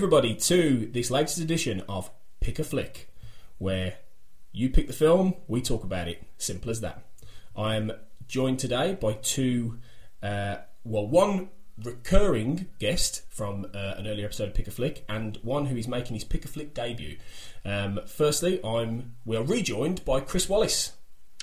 [0.00, 3.12] Everybody, to this latest edition of Pick a Flick,
[3.58, 3.98] where
[4.50, 6.22] you pick the film, we talk about it.
[6.38, 7.04] Simple as that.
[7.54, 7.92] I'm
[8.26, 9.78] joined today by two,
[10.22, 11.50] uh, well, one
[11.82, 15.86] recurring guest from uh, an earlier episode of Pick a Flick, and one who is
[15.86, 17.18] making his Pick a Flick debut.
[17.66, 20.92] Um, firstly, I'm we are rejoined by Chris Wallace.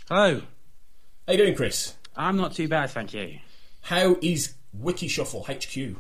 [0.10, 0.42] Hello.
[1.28, 1.94] How you doing, Chris?
[2.16, 3.38] I'm not too bad, thank you.
[3.82, 5.96] How is Wiki Shuffle HQ?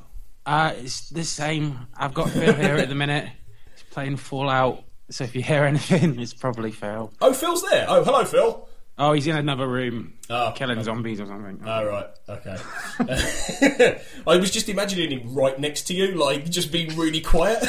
[0.47, 1.77] Uh, it's the same.
[1.97, 3.27] I've got Phil here at the minute.
[3.73, 7.11] He's playing Fallout, so if you hear anything, it's probably Phil.
[7.19, 7.85] Oh, Phil's there.
[7.89, 8.69] Oh, hello, Phil.
[8.97, 11.61] Oh, he's in another room, Oh, killing zombies or something.
[11.65, 12.57] Oh, right, okay.
[14.27, 17.63] I was just imagining him right next to you, like just being really quiet.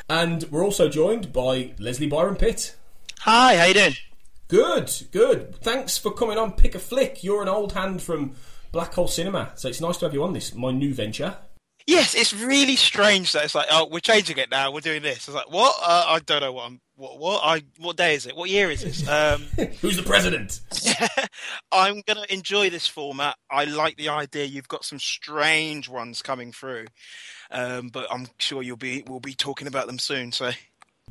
[0.08, 2.74] and we're also joined by Leslie Byron Pitt.
[3.20, 3.94] Hi, how you doing?
[4.48, 5.54] Good, good.
[5.56, 6.52] Thanks for coming on.
[6.52, 7.22] Pick a flick.
[7.22, 8.34] You're an old hand from
[8.72, 11.36] Black Hole Cinema, so it's nice to have you on this, my new venture.
[11.88, 14.70] Yes, it's really strange that it's like, oh, we're changing it now.
[14.70, 15.26] We're doing this.
[15.26, 15.74] I was like, what?
[15.82, 16.80] Uh, I don't know what I'm.
[16.96, 17.18] What?
[17.18, 17.40] What?
[17.42, 17.62] I.
[17.78, 18.36] What day is it?
[18.36, 19.08] What year is this?
[19.08, 19.44] Um,
[19.80, 20.60] Who's the president?
[21.72, 23.36] I'm gonna enjoy this format.
[23.50, 24.44] I like the idea.
[24.44, 26.88] You've got some strange ones coming through,
[27.50, 29.02] um, but I'm sure you'll be.
[29.06, 30.30] We'll be talking about them soon.
[30.30, 30.50] So.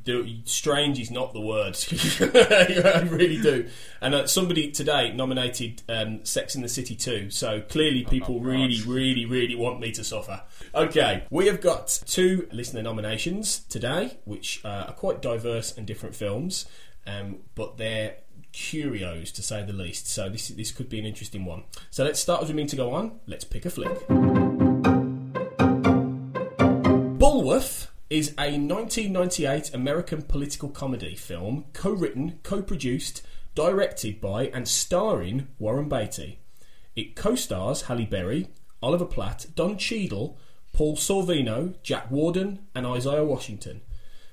[0.08, 1.78] Do, strange is not the word.
[2.22, 3.68] I really do.
[4.00, 8.82] And uh, somebody today nominated um, Sex in the City 2, so clearly people really,
[8.84, 10.44] really, really want me to suffer.
[10.74, 16.16] Okay, we have got two listener nominations today, which uh, are quite diverse and different
[16.16, 16.68] films,
[17.06, 18.16] um, but they're
[18.54, 20.08] curios to say the least.
[20.08, 21.64] So this this could be an interesting one.
[21.90, 23.20] So let's start as we mean to go on.
[23.28, 24.08] Let's pick a flick.
[27.20, 33.22] Bulworth is a 1998 American political comedy film co-written, co-produced,
[33.54, 36.40] directed by and starring Warren Beatty.
[36.96, 38.48] It co-stars Halle Berry,
[38.82, 40.38] Oliver Platt, Don Cheadle,
[40.72, 43.82] Paul Sorvino, Jack Warden, and Isaiah Washington.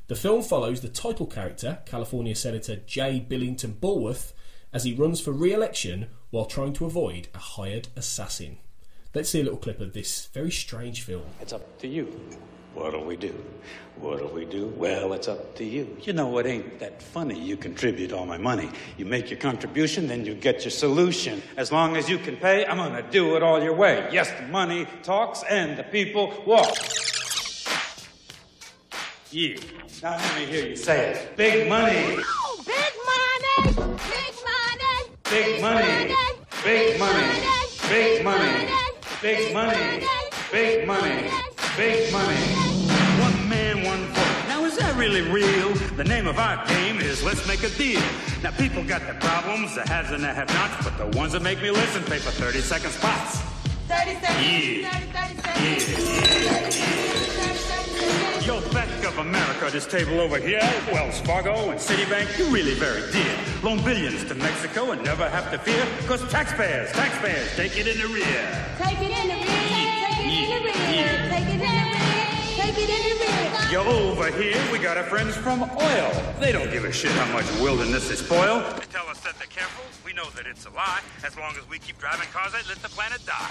[0.07, 3.19] The film follows the title character, California Senator J.
[3.19, 4.35] Billington Bulworth,
[4.73, 8.59] as he runs for re-election while trying to avoid a hired assassin.
[9.15, 11.25] Let's see a little clip of this very strange film.
[11.41, 12.13] It's up to you.
[12.75, 13.33] What'll we do?
[13.97, 14.67] What'll we do?
[14.77, 15.97] Well, it's up to you.
[16.03, 17.39] You know, it ain't that funny.
[17.39, 18.71] You contribute all my money.
[18.97, 21.41] You make your contribution, then you get your solution.
[21.57, 24.09] As long as you can pay, I'm gonna do it all your way.
[24.13, 26.77] Yes, the money talks and the people walk.
[29.31, 29.57] Yeah.
[30.03, 31.37] Now let me hear you say it.
[31.37, 32.17] Big money.
[32.67, 33.99] Big money!
[34.11, 35.15] Big money!
[35.31, 36.15] Big money.
[36.65, 37.45] Big money.
[37.89, 38.69] Big money.
[39.23, 40.07] Big money.
[40.53, 41.31] Big money.
[41.77, 42.15] Big money.
[42.17, 42.64] One man, one
[44.95, 45.01] vote.
[45.01, 45.75] Now is that really real?
[45.97, 48.01] The name of our game is Let's Make a Deal.
[48.43, 51.61] Now people got their problems, the haves and the have-nots, but the ones that make
[51.63, 53.41] me listen pay for 30 second spots.
[53.89, 54.47] 30 seconds.
[54.47, 54.91] Yeah.
[54.91, 55.85] 30, 30 seconds.
[55.85, 58.47] 30 seconds.
[58.47, 60.61] Yo, Bank of America, this table over here,
[60.93, 63.39] Wells Fargo and Citibank, you're really very dear.
[63.63, 67.97] Loan billions to Mexico and never have to fear, cause taxpayers, taxpayers, take it in
[67.99, 68.77] the rear.
[68.79, 69.47] Take it in the rear.
[69.47, 70.75] Take it in the rear.
[70.75, 71.14] Take it in the rear.
[73.71, 76.11] Yo, over here, we got our friends from oil.
[76.39, 78.61] They don't give a shit how much wilderness they spoil.
[78.79, 79.85] They tell us that they're careful.
[80.05, 81.01] We know that it's a lie.
[81.25, 83.51] As long as we keep driving cars that let the planet die.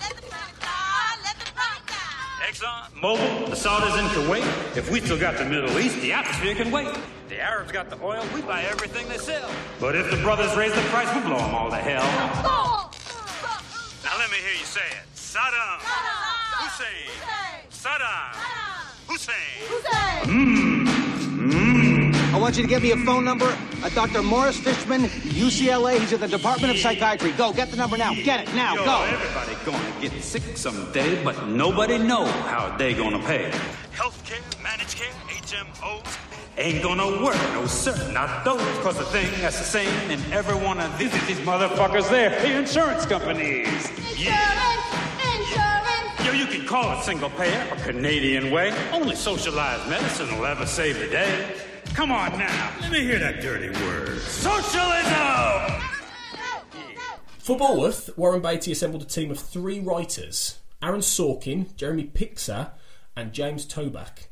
[0.00, 1.16] Let the planet die.
[1.22, 2.00] Let the planet die.
[2.48, 4.76] Exxon, Mobil, the Saudis in Kuwait.
[4.76, 6.88] If we still got the Middle East, the atmosphere can wait.
[7.28, 9.48] The Arabs got the oil, we buy everything they sell.
[9.78, 12.02] But if the brothers raise the price, we blow them all to hell.
[12.42, 12.90] Go.
[14.02, 15.06] Now let me hear you say it.
[15.14, 15.78] Saddam.
[16.58, 17.10] Hussein.
[17.70, 18.89] Saddam.
[19.10, 20.86] Hussein.
[22.32, 23.52] I want you to give me a phone number.
[23.82, 24.22] Uh, Dr.
[24.22, 25.98] Morris Fishman, UCLA.
[25.98, 27.32] He's at the Department of Psychiatry.
[27.32, 28.14] Go, get the number now.
[28.14, 28.76] Get it now.
[28.76, 29.02] Yo, Go.
[29.02, 33.50] everybody gonna get sick someday, but nobody know how they gonna pay.
[33.96, 36.16] Healthcare, managed care, HMOs
[36.56, 38.60] ain't gonna work, no sir, not those.
[38.78, 42.58] Cause the thing that's the same in every one of these, these motherfuckers there, the
[42.58, 43.66] insurance companies.
[43.66, 44.90] Insurance.
[45.24, 45.79] Insurance.
[46.30, 48.72] Yo, you can call it single payer a Canadian way.
[48.92, 51.56] Only socialized medicine will ever save the day.
[51.94, 54.20] Come on now, let me hear that dirty word.
[54.20, 55.82] Socialism!
[57.40, 62.70] For Bulworth, Warren Beatty assembled a team of three writers Aaron Sorkin, Jeremy Pikser,
[63.16, 64.28] and James Toback.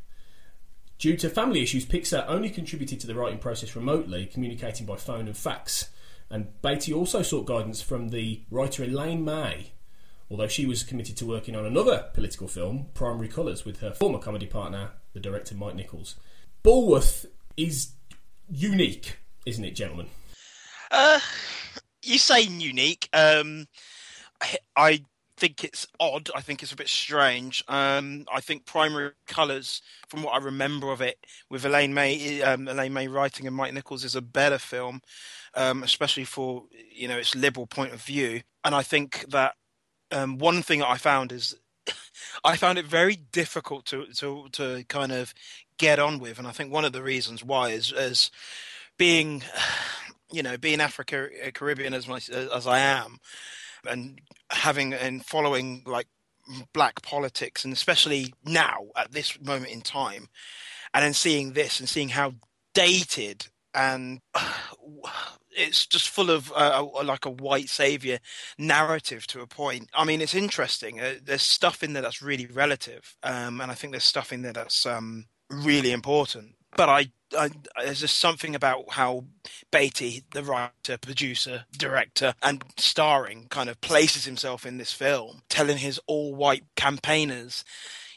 [0.99, 5.27] Due to family issues, Pikser only contributed to the writing process remotely, communicating by phone
[5.27, 5.91] and fax.
[6.31, 9.73] And Beatty also sought guidance from the writer Elaine May,
[10.31, 14.19] although she was committed to working on another political film, Primary Colours, with her former
[14.19, 16.17] comedy partner, the director Mike Nichols.
[16.63, 17.27] Bulworth
[17.57, 17.93] is
[18.51, 20.07] unique, isn't it, gentlemen?
[20.91, 21.21] Uh,
[22.03, 23.09] you say unique.
[23.13, 23.67] Um,
[24.77, 25.03] I,
[25.39, 26.31] think it's odd.
[26.35, 27.65] I think it's a bit strange.
[27.69, 32.69] Um, I think Primary Colours, from what I remember of it, with Elaine May, um,
[32.69, 35.01] Elaine May writing and Mike Nichols, is a better film,
[35.55, 38.43] um, especially for you know its liberal point of view.
[38.65, 39.55] And I think that
[40.13, 41.57] um, one thing I found is
[42.45, 45.35] I found it very difficult to to to kind of
[45.79, 48.31] get on with, and I think one of the reasons why is as
[48.97, 49.43] being
[50.33, 53.19] you know being Africa Caribbean as my, as I am,
[53.89, 54.21] and
[54.51, 56.09] having and following like
[56.73, 60.29] black politics, and especially now at this moment in time,
[60.95, 62.35] and then seeing this and seeing how
[62.75, 63.47] dated
[63.79, 64.21] and
[65.51, 68.19] it's just full of uh, like a white savior
[68.59, 69.89] narrative to a point.
[69.95, 71.01] I mean, it's interesting.
[71.01, 74.43] Uh, there's stuff in there that's really relative, um, and I think there's stuff in
[74.43, 76.57] there that's um, really important.
[76.77, 77.51] But I, I,
[77.83, 79.25] there's just something about how
[79.73, 85.79] Beatty, the writer, producer, director, and starring, kind of places himself in this film, telling
[85.79, 87.65] his all-white campaigners,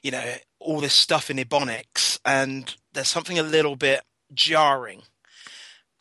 [0.04, 4.02] you know, all this stuff in Ebonics, and there's something a little bit
[4.34, 5.04] jarring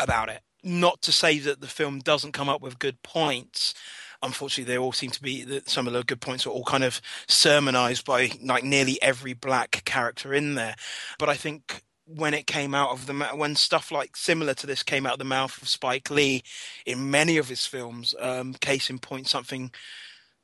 [0.01, 0.41] about it.
[0.63, 3.75] Not to say that the film doesn't come up with good points.
[4.23, 6.85] Unfortunately, they all seem to be that some of the good points are all kind
[6.85, 10.77] of sermonized by like nearly every black character in there.
[11.19, 14.83] But I think when it came out of the when stuff like similar to this
[14.83, 16.43] came out of the mouth of Spike Lee
[16.85, 19.71] in many of his films, um, case in point, something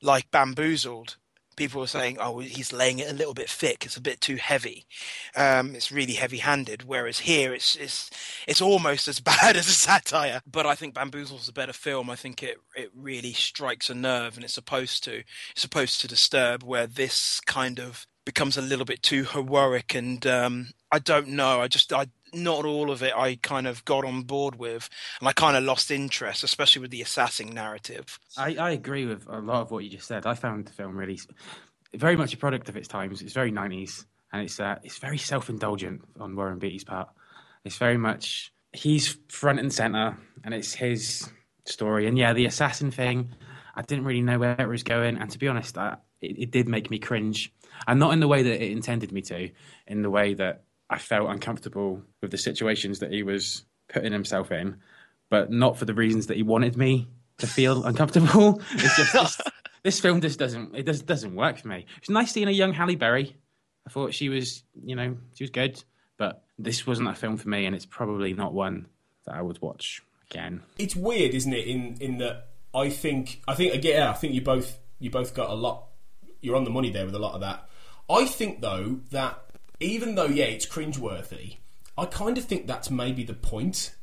[0.01, 1.17] like Bamboozled.
[1.57, 3.85] People were saying, "Oh, he's laying it a little bit thick.
[3.85, 4.87] It's a bit too heavy.
[5.35, 8.11] Um, it's really heavy-handed." Whereas here, it's it's
[8.47, 10.43] it's almost as bad as a satire.
[10.47, 12.11] But I think Bamboozled's a better film.
[12.11, 15.23] I think it it really strikes a nerve, and it's supposed to
[15.53, 16.63] it's supposed to disturb.
[16.63, 21.63] Where this kind of becomes a little bit too heroic, and um, I don't know.
[21.63, 25.29] I just I not all of it I kind of got on board with, and
[25.29, 28.19] I kind of lost interest, especially with the assassin narrative.
[28.37, 30.27] I, I agree with a lot of what you just said.
[30.27, 31.19] I found the film really
[31.95, 33.23] very much a product of its times.
[33.23, 37.09] It's very nineties, and it's uh, it's very self indulgent on Warren Beatty's part.
[37.65, 41.31] It's very much he's front and center, and it's his
[41.65, 42.07] story.
[42.07, 43.31] And yeah, the assassin thing,
[43.75, 46.51] I didn't really know where it was going, and to be honest, I, it, it
[46.51, 47.53] did make me cringe,
[47.87, 49.51] and not in the way that it intended me to,
[49.87, 54.53] in the way that I felt uncomfortable with the situations that he was putting himself
[54.53, 54.77] in,
[55.29, 58.61] but not for the reasons that he wanted me to feel uncomfortable.
[58.73, 59.41] It's just this,
[59.83, 61.87] this film just doesn't it just doesn't work for me.
[61.99, 63.37] It's nice seeing a young Halle Berry.
[63.87, 65.83] I thought she was, you know, she was good,
[66.17, 68.87] but this wasn't a film for me, and it's probably not one
[69.27, 70.63] that I would watch again.
[70.79, 71.67] it's weird, isn't it?
[71.67, 75.51] In in that I think I think again I think you both you both got
[75.51, 75.85] a lot.
[76.41, 77.69] You're on the money there with a lot of that.
[78.09, 79.43] I think though that
[79.81, 81.59] even though yeah it's cringeworthy,
[81.99, 83.95] I kind of think that's maybe the point.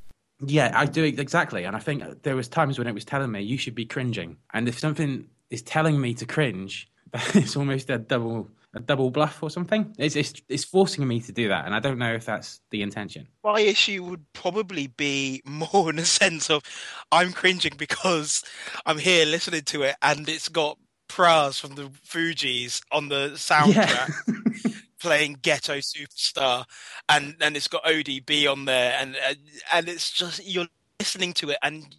[0.45, 3.41] Yeah, I do exactly, and I think there was times when it was telling me
[3.41, 7.97] you should be cringing, and if something is telling me to cringe, it's almost a
[7.97, 9.93] double a double bluff or something.
[9.97, 12.81] It's it's it's forcing me to do that, and I don't know if that's the
[12.81, 13.27] intention.
[13.43, 16.63] My issue would probably be more in a sense of
[17.11, 18.43] I'm cringing because
[18.85, 24.79] I'm here listening to it and it's got Pras from the Fugees on the soundtrack.
[25.03, 26.65] playing ghetto superstar,
[27.09, 29.37] and and it's got ODB on there, and and,
[29.73, 30.67] and it's just you're
[30.99, 31.93] listening to it, and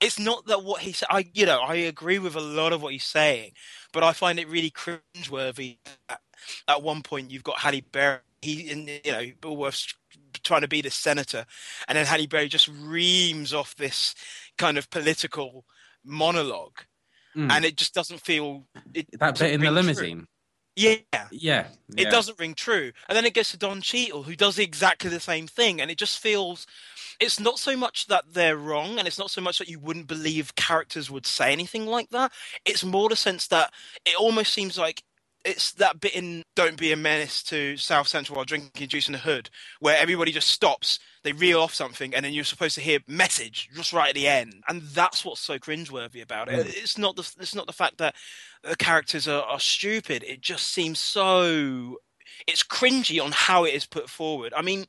[0.00, 1.08] it's not that what he said.
[1.10, 3.52] I you know I agree with a lot of what he's saying,
[3.92, 5.78] but I find it really cringeworthy.
[6.08, 6.20] At,
[6.68, 9.94] at one point, you've got Halle Berry, he in you know Bulworth's
[10.44, 11.46] trying to be the senator,
[11.88, 14.14] and then Halle Berry just reams off this
[14.58, 15.64] kind of political
[16.04, 16.82] monologue,
[17.36, 17.50] Mm.
[17.50, 19.74] and it just doesn't feel it that doesn't bit in the true.
[19.74, 20.26] limousine.
[20.76, 20.96] Yeah,
[21.32, 21.66] Yeah,
[21.96, 22.10] it yeah.
[22.10, 22.92] doesn't ring true.
[23.08, 25.98] And then it gets to Don Cheadle, who does exactly the same thing, and it
[25.98, 26.66] just feels.
[27.20, 30.06] It's not so much that they're wrong, and it's not so much that you wouldn't
[30.06, 32.30] believe characters would say anything like that.
[32.64, 33.72] It's more the sense that
[34.04, 35.02] it almost seems like
[35.48, 39.12] it's that bit in Don't Be a Menace to South Central while drinking juice in
[39.12, 39.48] the hood,
[39.80, 43.68] where everybody just stops, they reel off something, and then you're supposed to hear message
[43.74, 46.66] just right at the end, and that's what's so cringeworthy about it.
[46.66, 46.68] Mm.
[46.68, 48.14] It's not the it's not the fact that
[48.62, 50.22] the characters are, are stupid.
[50.22, 51.96] It just seems so
[52.46, 54.52] it's cringy on how it is put forward.
[54.54, 54.86] I mean,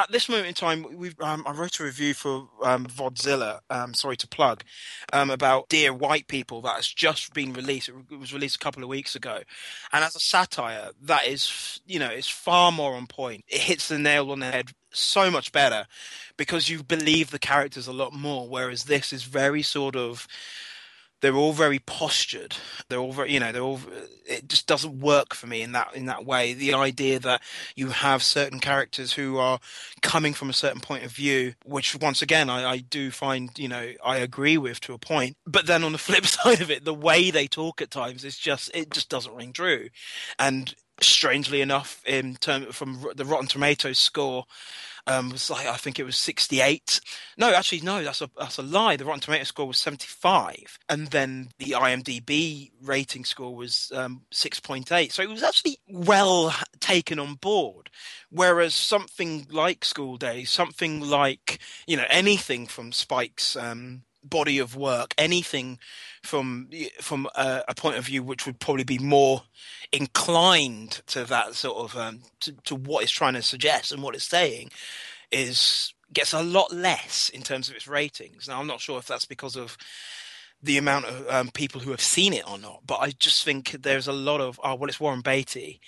[0.00, 3.60] at this moment in time, we've um, I wrote a review for um, Vodzilla.
[3.68, 4.64] Um, sorry to plug
[5.12, 7.88] um, about Dear White People that has just been released.
[7.88, 9.40] It was released a couple of weeks ago,
[9.92, 13.44] and as a satire, that is you know it's far more on point.
[13.48, 15.86] It hits the nail on the head so much better
[16.36, 18.48] because you believe the characters a lot more.
[18.48, 20.26] Whereas this is very sort of
[21.20, 22.56] they're all very postured.
[22.88, 23.80] They're all very, you know, they're all.
[24.26, 26.54] It just doesn't work for me in that in that way.
[26.54, 27.42] The idea that
[27.74, 29.60] you have certain characters who are
[30.02, 33.68] coming from a certain point of view, which once again I, I do find, you
[33.68, 35.36] know, I agree with to a point.
[35.46, 38.38] But then on the flip side of it, the way they talk at times is
[38.38, 39.88] just it just doesn't ring true.
[40.38, 44.44] And strangely enough, in term from the Rotten Tomatoes score,
[45.06, 47.00] um, was like I think it was 68.
[47.36, 48.96] No, actually, no, that's a that's a lie.
[48.96, 55.12] The Rotten Tomato score was 75, and then the IMDb rating score was um, 6.8.
[55.12, 57.90] So it was actually well taken on board.
[58.30, 64.76] Whereas something like School Daze, something like you know anything from Spike's um, body of
[64.76, 65.78] work, anything
[66.22, 66.68] from
[67.00, 69.42] from a, a point of view which would probably be more
[69.92, 74.14] inclined to that sort of um, to, to what it's trying to suggest and what
[74.14, 74.70] it's saying
[75.30, 78.48] is gets a lot less in terms of its ratings.
[78.48, 79.76] Now I'm not sure if that's because of
[80.62, 83.70] the amount of um, people who have seen it or not, but I just think
[83.82, 85.80] there's a lot of oh well it's Warren Beatty,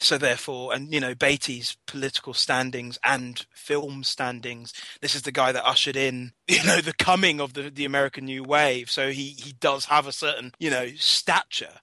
[0.00, 4.72] so therefore and you know Beatty's political standings and film standings.
[5.00, 8.24] This is the guy that ushered in you know the coming of the the American
[8.24, 11.80] New Wave, so he he does have a certain you know stature.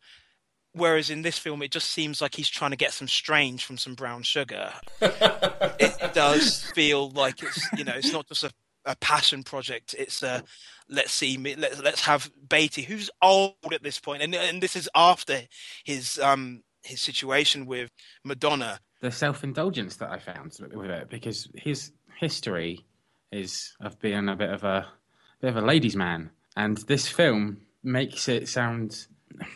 [0.75, 3.77] Whereas in this film, it just seems like he's trying to get some strange from
[3.77, 4.73] some brown sugar.
[5.01, 8.51] it does feel like it's you know it's not just a,
[8.85, 9.95] a passion project.
[9.97, 10.43] It's a
[10.89, 14.89] let's see let's let's have Beatty, who's old at this point, and and this is
[14.95, 15.41] after
[15.83, 17.89] his um his situation with
[18.23, 18.79] Madonna.
[19.01, 22.85] the self indulgence that I found with it because his history
[23.31, 24.87] is of being a bit of a
[25.41, 29.07] bit of a ladies' man, and this film makes it sound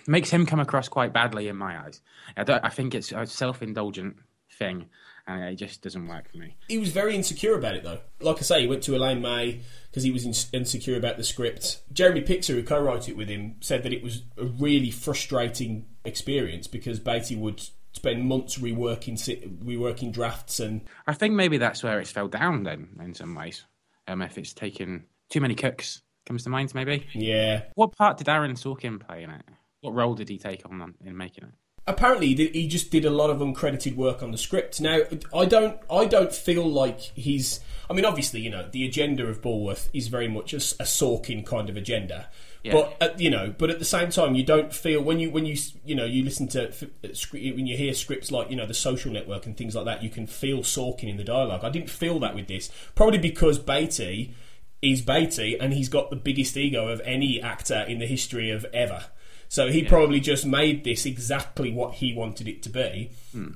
[0.08, 2.02] makes him come across quite badly in my eyes.
[2.36, 4.18] I, I think it's a self indulgent
[4.52, 4.86] thing,
[5.28, 6.56] and it just doesn't work for me.
[6.68, 8.00] He was very insecure about it, though.
[8.22, 11.24] Like I say, he went to Elaine May because he was in- insecure about the
[11.24, 11.82] script.
[11.92, 16.68] Jeremy Pikser, who co-wrote it with him, said that it was a really frustrating experience
[16.68, 19.18] because Beatty would spend months reworking
[19.64, 23.66] reworking drafts and I think maybe that's where it's fell down then in some ways.
[24.08, 27.08] Um, if it's taken too many cooks comes to mind, maybe.
[27.14, 27.64] yeah.
[27.74, 29.42] What part did Aaron Sorkin play in it?
[29.82, 31.54] What role did he take on in making it?
[31.88, 34.80] Apparently he, did, he just did a lot of uncredited work on the script.
[34.82, 35.00] Now,
[35.34, 37.62] I don't, I don't feel like he's.
[37.90, 41.46] I mean, obviously, you know, the agenda of Bulworth is very much a, a Sorkin
[41.46, 42.28] kind of agenda.
[42.64, 42.74] Yeah.
[42.74, 45.46] But uh, you know, but at the same time, you don't feel when you when
[45.46, 48.74] you you know you listen to uh, when you hear scripts like you know the
[48.74, 51.64] Social Network and things like that, you can feel Sorkin in the dialogue.
[51.64, 54.34] I didn't feel that with this, probably because Beatty
[54.82, 58.66] is Beatty and he's got the biggest ego of any actor in the history of
[58.74, 59.06] ever.
[59.50, 63.12] So he probably just made this exactly what he wanted it to be,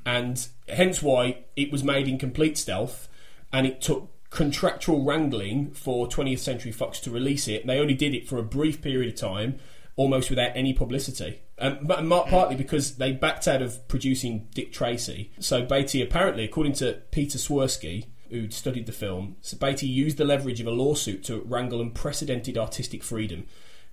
[0.05, 3.07] and hence why it was made in complete stealth,
[3.51, 7.67] and it took contractual wrangling for 20th Century Fox to release it.
[7.67, 9.59] They only did it for a brief period of time,
[9.97, 11.41] almost without any publicity.
[11.59, 15.31] Um, but partly because they backed out of producing Dick Tracy.
[15.39, 20.25] So Beatty apparently, according to Peter Swirski, who'd studied the film, so Beatty used the
[20.25, 23.45] leverage of a lawsuit to wrangle unprecedented artistic freedom,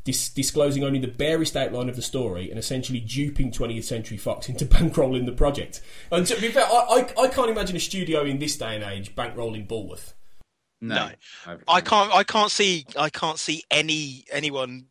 [0.08, 4.48] dis- disclosing only the barest outline of the story and essentially duping 20th Century Fox
[4.48, 5.82] into bankrolling the project.
[6.10, 8.84] And to be fair, I, I, I can't imagine a studio in this day and
[8.84, 10.14] age bankrolling Bulworth.
[10.80, 11.10] No.
[11.66, 12.14] I can't.
[12.14, 12.86] I can't see.
[12.96, 14.86] I can't see any anyone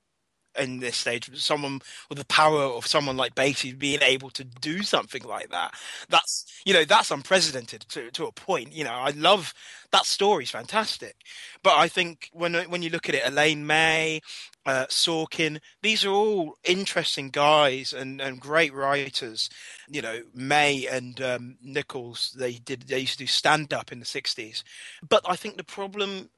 [0.57, 1.29] in this stage.
[1.35, 5.73] Someone with the power of someone like Beatty being able to do something like that.
[6.09, 8.73] That's you know that's unprecedented to to a point.
[8.73, 9.53] You know, I love
[9.91, 11.15] that story's fantastic,
[11.63, 14.21] but I think when when you look at it, Elaine May,
[14.65, 19.49] uh, Sorkin, these are all interesting guys and, and great writers.
[19.87, 23.99] You know, May and um, Nichols, they did they used to do stand up in
[23.99, 24.63] the '60s,
[25.07, 26.29] but I think the problem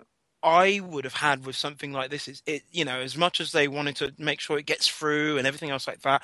[0.41, 3.51] I would have had with something like this is it, you know, as much as
[3.51, 6.21] they wanted to make sure it gets through and everything else like that,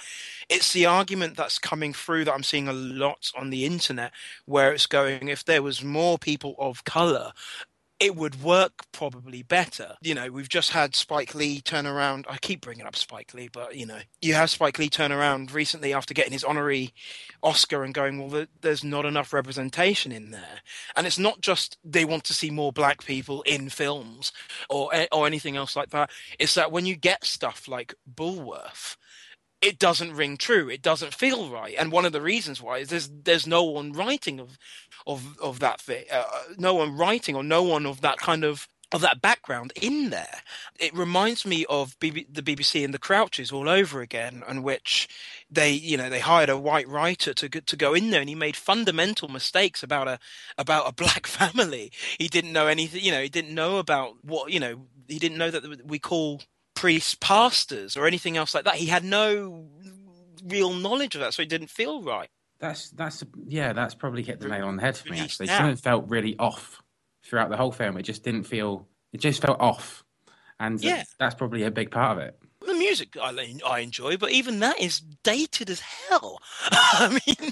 [0.50, 4.12] it's the argument that's coming through that I'm seeing a lot on the internet
[4.46, 7.34] where it's going, if there was more people of color,
[8.00, 9.96] it would work probably better.
[10.02, 12.26] You know, we've just had Spike Lee turn around.
[12.30, 15.52] I keep bringing up Spike Lee, but you know, you have Spike Lee turn around
[15.52, 16.94] recently after getting his honorary
[17.42, 20.60] Oscar and going, well, there's not enough representation in there.
[20.96, 24.34] And it's not just they want to see more black people in films
[24.70, 26.10] or eh, or anything else like that.
[26.38, 28.98] It's that when you get stuff like Bulworth,
[29.66, 30.70] it doesn't ring true.
[30.70, 31.76] It doesn't feel right.
[31.78, 34.58] And one of the reasons why is there's there's no one writing of
[35.08, 36.24] of of that thing, uh,
[36.58, 40.42] no one writing or no one of that kind of of that background in there.
[40.80, 45.10] It reminds me of the BBC and the Crouches all over again, in which
[45.50, 48.36] they, you know, they hired a white writer to to go in there, and he
[48.36, 50.20] made fundamental mistakes about a
[50.58, 51.92] about a black family.
[52.20, 55.38] He didn't know anything, you know, he didn't know about what, you know, he didn't
[55.38, 56.42] know that we call
[56.76, 58.76] priests pastors or anything else like that.
[58.76, 59.66] He had no
[60.46, 62.30] real knowledge of that, so it didn't feel right.
[62.60, 65.20] That's that's yeah, that's probably hit the nail on the head for me.
[65.20, 65.58] Actually, now.
[65.58, 66.82] something felt really off
[67.24, 67.98] throughout the whole film.
[67.98, 68.88] It just didn't feel.
[69.14, 70.04] It just felt off,
[70.60, 71.04] and Yeah.
[71.20, 72.38] that's probably a big part of it.
[72.66, 76.40] The music I, I enjoy, but even that is dated as hell.
[76.72, 77.52] I mean,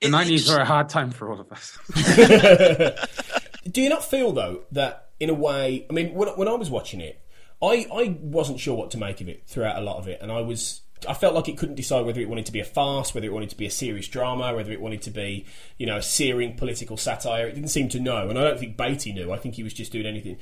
[0.00, 1.78] The nineties it's- were a hard time for all of us.
[3.70, 5.86] Do you not feel though that in a way?
[5.88, 7.20] I mean, when, when I was watching it,
[7.62, 10.30] I I wasn't sure what to make of it throughout a lot of it, and
[10.30, 10.82] I was.
[11.08, 13.32] I felt like it couldn't decide whether it wanted to be a farce, whether it
[13.32, 15.46] wanted to be a serious drama, whether it wanted to be,
[15.76, 17.46] you know, a searing political satire.
[17.46, 19.30] It didn't seem to know, and I don't think Beatty knew.
[19.30, 20.38] I think he was just doing anything.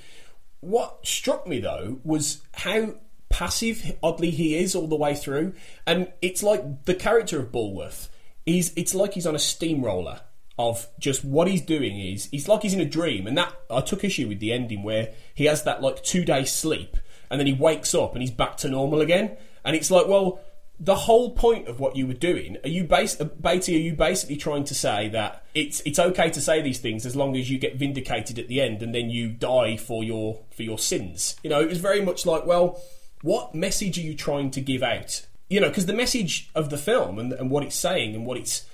[0.61, 2.95] What struck me though was how
[3.28, 5.52] passive, oddly, he is all the way through,
[5.86, 8.08] and it's like the character of Bulworth.
[8.45, 10.21] He's it's like he's on a steamroller
[10.58, 13.80] of just what he's doing is he's like he's in a dream, and that I
[13.80, 16.97] took issue with the ending where he has that like two day sleep,
[17.30, 20.41] and then he wakes up and he's back to normal again, and it's like well.
[20.78, 23.76] The whole point of what you were doing, are you base, uh, Beatty?
[23.76, 27.17] Are you basically trying to say that it's it's okay to say these things as
[27.17, 30.65] long as you get vindicated at the end, and then you die for your for
[30.65, 31.34] your sins?
[31.43, 32.78] You know, it was very much like, well,
[33.23, 35.26] what message are you trying to give out?
[35.49, 38.36] You know, because the message of the film and, and what it's saying and what
[38.36, 38.67] it's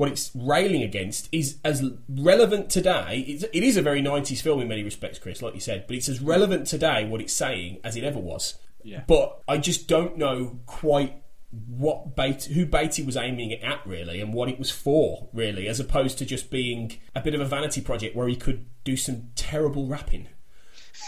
[0.00, 3.22] what it's railing against is as relevant today.
[3.28, 5.94] It's, it is a very 90s film in many respects, Chris, like you said, but
[5.94, 8.54] it's as relevant today, what it's saying, as it ever was.
[8.82, 9.02] Yeah.
[9.06, 14.22] But I just don't know quite what Beatty, who Beatty was aiming it at, really,
[14.22, 17.44] and what it was for, really, as opposed to just being a bit of a
[17.44, 20.28] vanity project where he could do some terrible rapping.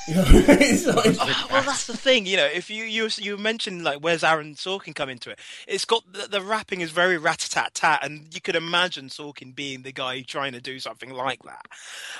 [0.08, 2.46] You know, it's well, that's the thing, you know.
[2.46, 5.38] If you you you mentioned like where's Aaron Sorkin come into it?
[5.68, 9.54] It's got the, the rapping is very rat tat tat, and you could imagine Sorkin
[9.54, 11.66] being the guy trying to do something like that.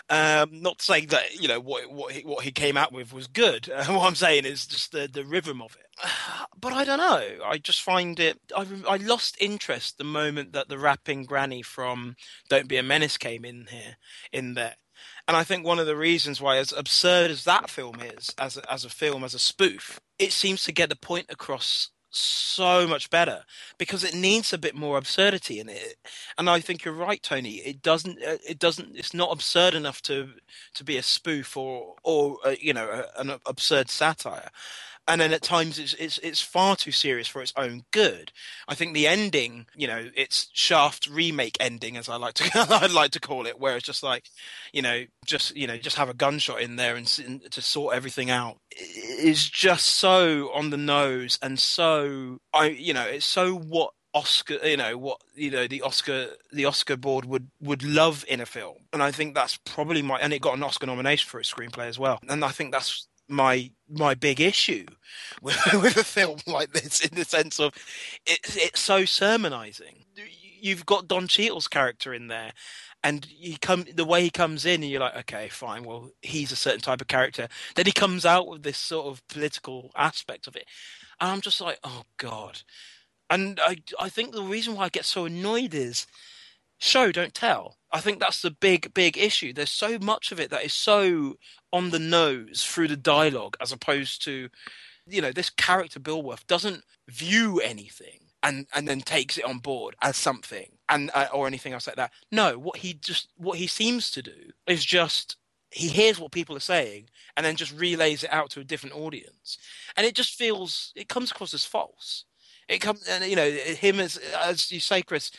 [0.09, 3.27] Um, not saying that you know what what he, what he came out with was
[3.27, 3.68] good.
[3.68, 5.87] Uh, what I'm saying is just the the rhythm of it.
[6.61, 7.45] But I don't know.
[7.45, 8.38] I just find it.
[8.57, 12.14] I I lost interest the moment that the rapping granny from
[12.49, 13.97] Don't Be a Menace came in here
[14.33, 14.77] in there.
[15.29, 18.57] And I think one of the reasons why, as absurd as that film is, as
[18.57, 22.87] a, as a film, as a spoof, it seems to get the point across so
[22.87, 23.45] much better
[23.79, 25.97] because it needs a bit more absurdity in it.
[26.37, 27.55] And I think you're right, Tony.
[27.57, 28.19] It doesn't.
[28.23, 28.97] uh, It doesn't.
[28.97, 30.31] It's not absurd enough to
[30.75, 34.51] to be a spoof or or uh, you know a, an absurd satire.
[35.09, 38.33] And then at times it's, it's it's far too serious for its own good.
[38.69, 42.87] I think the ending, you know, it's Shaft remake ending, as I like to I
[42.87, 44.27] like to call it, where it's just like,
[44.73, 47.97] you know, just you know, just have a gunshot in there and, and to sort
[47.97, 48.59] everything out.
[48.79, 54.59] Is just so on the nose and so I, you know, it's so what Oscar,
[54.65, 58.47] you know, what you know, the Oscar, the Oscar board would would love in a
[58.47, 61.53] film, and I think that's probably my, and it got an Oscar nomination for its
[61.53, 64.87] screenplay as well, and I think that's my my big issue
[65.43, 67.73] with, with a film like this in the sense of
[68.27, 70.05] it's it's so sermonizing.
[70.61, 72.53] You've got Don Cheadle's character in there,
[73.03, 75.85] and he come the way he comes in, and you're like, okay, fine.
[75.85, 77.49] Well, he's a certain type of character.
[77.75, 80.67] Then he comes out with this sort of political aspect of it,
[81.21, 82.61] and I'm just like, oh god.
[83.31, 86.07] And I I think the reason why I get so annoyed is
[86.83, 87.77] show don't tell.
[87.90, 89.53] I think that's the big big issue.
[89.53, 91.37] There's so much of it that is so
[91.73, 94.49] on the nose through the dialogue as opposed to
[95.07, 99.95] you know, this character Bulworth doesn't view anything and and then takes it on board
[100.03, 102.12] as something and uh, or anything else like that.
[102.31, 105.37] No, what he just what he seems to do is just
[105.71, 108.97] he hears what people are saying and then just relays it out to a different
[108.97, 109.59] audience,
[109.97, 112.25] and it just feels it comes across as false.
[112.73, 115.31] It comes, and you know, him as as you say, Chris,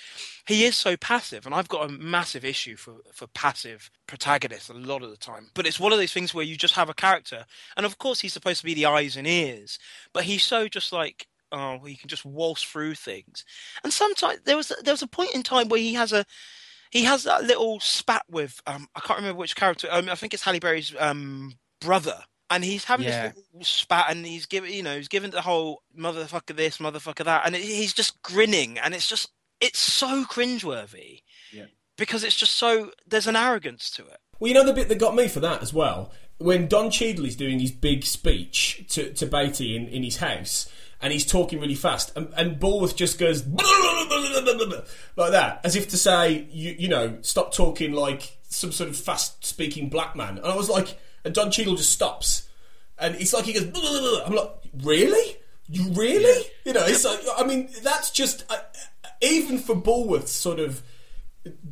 [0.46, 4.74] he is so passive, and I've got a massive issue for for passive protagonists a
[4.74, 5.50] lot of the time.
[5.56, 8.20] But it's one of those things where you just have a character, and of course
[8.20, 9.80] he's supposed to be the eyes and ears,
[10.14, 13.46] but he's so just like oh, he can just waltz through things.
[13.84, 16.26] And sometimes there was there was a point in time where he has a
[16.92, 19.88] he has that little spat with um I can't remember which character.
[19.90, 22.26] Um, I think it's Halle Berry's um brother.
[22.54, 23.32] And he's having Yeah.
[23.54, 27.44] this spat, and he's giving, you know, he's giving the whole motherfucker this, motherfucker that,
[27.46, 31.66] and it, he's just grinning, and it's just, it's so cringeworthy Yeah.
[31.98, 34.18] because it's just so there's an arrogance to it.
[34.40, 36.12] Well, you know the bit that got me for that as well?
[36.38, 40.70] When Don Cheadle's doing his big speech to, to Beatty in, in his house,
[41.02, 43.46] and he's talking really fast, and, and Bulworth just goes
[45.16, 48.96] like that, as if to say, you, you know, stop talking like some sort of
[48.98, 50.38] fast speaking black man.
[50.38, 52.50] And I was like, and Don Cheadle just stops,
[52.98, 53.64] and it's like he goes,
[54.26, 55.38] I'm like, really?
[55.68, 56.46] You really?
[56.66, 58.58] You know, it's like, I mean, that's just, uh,
[59.22, 60.84] even for Bulworth's sort of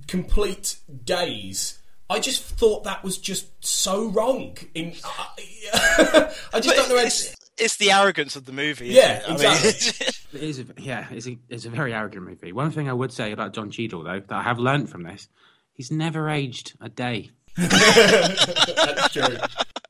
[0.07, 1.79] complete days.
[2.09, 4.57] I just thought that was just so wrong.
[4.73, 5.27] In I,
[6.53, 6.97] I just But don't know.
[6.97, 8.89] How It's, it's the arrogance of the movie.
[8.89, 9.23] isn't Yeah, it?
[9.25, 10.07] I mean, exactly.
[10.33, 12.53] It is, a, yeah, it's a, it's a very arrogant movie.
[12.53, 15.27] One thing I would say about John Cheadle, though, that I have learned from this,
[15.73, 17.31] he's never aged a day.
[17.57, 19.37] That's true.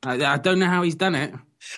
[0.03, 1.33] I, I don't know how he's done it,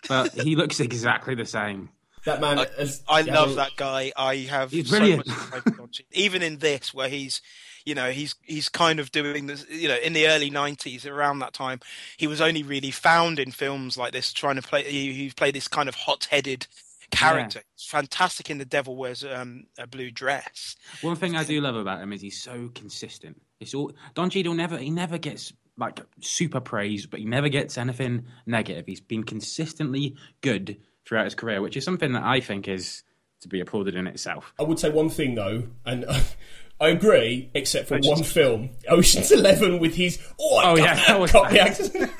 [0.07, 1.89] but he looks exactly the same.
[2.25, 2.57] That man.
[2.77, 4.11] has- I yeah, love well, that guy.
[4.15, 5.27] I have He's so brilliant.
[5.27, 7.41] much respect for Don even in this, where he's,
[7.85, 9.65] you know, he's he's kind of doing this.
[9.69, 11.81] You know, in the early '90s, around that time,
[12.17, 14.83] he was only really found in films like this, trying to play.
[14.83, 16.67] He, he played this kind of hot-headed
[17.11, 17.61] character.
[17.75, 20.75] It's fantastic in The Devil Wears um, a Blue Dress.
[21.01, 23.41] One thing I do love about him is he's so consistent.
[23.59, 27.77] It's all Don Cheadle never he never gets like super praise, but he never gets
[27.77, 28.85] anything negative.
[28.85, 33.03] He's been consistently good throughout his career, which is something that I think is
[33.41, 34.53] to be applauded in itself.
[34.59, 36.05] I would say one thing though, and
[36.79, 40.95] I agree, except for one film, Ocean's Eleven, with his oh, I Oh, got yeah,
[40.95, 41.67] that that was Cockney bad.
[41.67, 42.11] accent.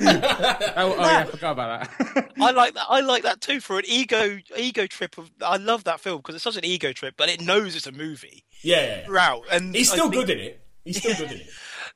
[0.76, 2.32] Oh, oh yeah, I forgot about that.
[2.40, 2.86] I like that.
[2.88, 5.16] I like that too for an ego ego trip.
[5.18, 7.86] Of I love that film because it's such an ego trip, but it knows it's
[7.86, 9.06] a movie yeah, yeah, yeah.
[9.06, 9.42] throughout.
[9.50, 10.60] And he's I still think- good in it.
[10.84, 11.46] He's still good in it.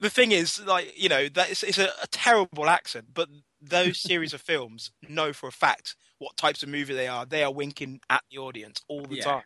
[0.01, 3.29] The thing is, like you know, that it's, it's a, a terrible accent, but
[3.61, 7.27] those series of films know for a fact what types of movie they are.
[7.27, 9.25] They are winking at the audience all the Yeah.
[9.25, 9.43] time.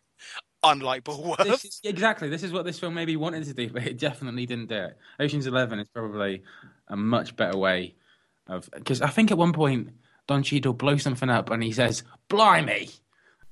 [0.65, 2.29] Unlike Bulworth, this is, exactly.
[2.29, 4.97] This is what this film maybe wanted to do, but it definitely didn't do it.
[5.19, 6.41] Ocean's Eleven is probably
[6.87, 7.95] a much better way
[8.47, 9.89] of because I think at one point
[10.27, 12.91] Don Cheadle blows something up and he says, "Blimey."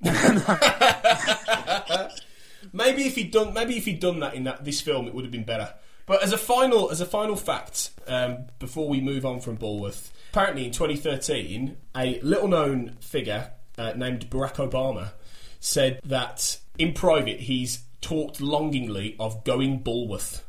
[2.72, 5.24] Maybe if he'd done, maybe if he'd done that in that this film, it would
[5.24, 5.74] have been better.
[6.06, 10.10] But as a final, as a final fact, um, before we move on from Bulworth,
[10.30, 15.12] apparently in 2013, a little-known figure uh, named Barack Obama
[15.60, 20.42] said that in private he's talked longingly of going Bulworth.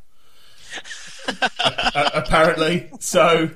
[1.59, 3.51] uh, apparently, so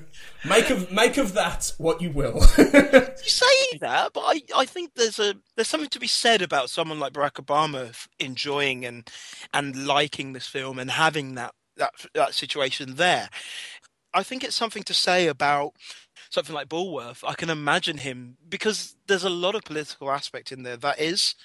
[0.47, 2.35] make of make of that what you will.
[2.57, 6.69] you say that, but I, I think there's a there's something to be said about
[6.69, 9.09] someone like Barack Obama enjoying and
[9.51, 13.29] and liking this film and having that that that situation there.
[14.13, 15.73] I think it's something to say about
[16.29, 17.23] something like Bulworth.
[17.25, 21.35] I can imagine him because there's a lot of political aspect in there that is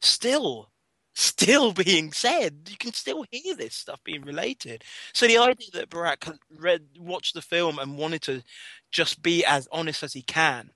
[0.00, 0.70] still
[1.14, 2.68] still being said.
[2.68, 4.84] You can still hear this stuff being related.
[5.12, 8.42] So the idea that Barack read watched the film and wanted to
[8.90, 10.70] just be as honest as he can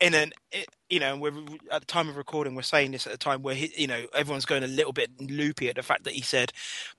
[0.00, 0.32] in an
[0.90, 1.32] you know we're
[1.72, 4.06] at the time of recording we're saying this at a time where he, you know
[4.14, 6.52] everyone's going a little bit loopy at the fact that he said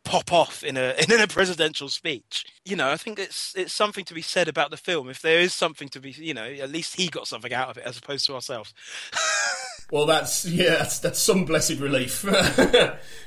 [0.03, 2.45] pop off in a in a presidential speech.
[2.65, 5.09] You know i think it's it's something to be said about the film.
[5.09, 7.77] If there is something to be you know at least he got something out of
[7.77, 8.73] it as opposed to ourselves.
[9.89, 12.25] Well, that's yeah, that's, that's some blessed relief.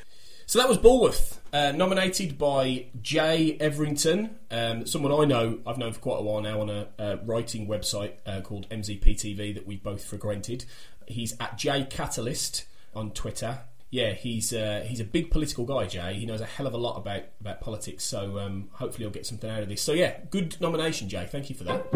[0.50, 5.92] so that was Bulworth, uh, nominated by Jay Everington, um, someone I know I've known
[5.92, 9.76] for quite a while now on a, uh writing website uh, called MZPTV that we
[9.76, 10.64] both frequented.
[11.06, 12.64] He's at Jay Catalyst
[12.96, 13.60] on Twitter.
[13.90, 16.14] Yeah, he's uh, he's a big political guy, Jay.
[16.14, 18.02] He knows a hell of a lot about about politics.
[18.02, 19.80] So um, hopefully, he'll get something out of this.
[19.80, 21.28] So yeah, good nomination, Jay.
[21.30, 21.94] Thank you for that.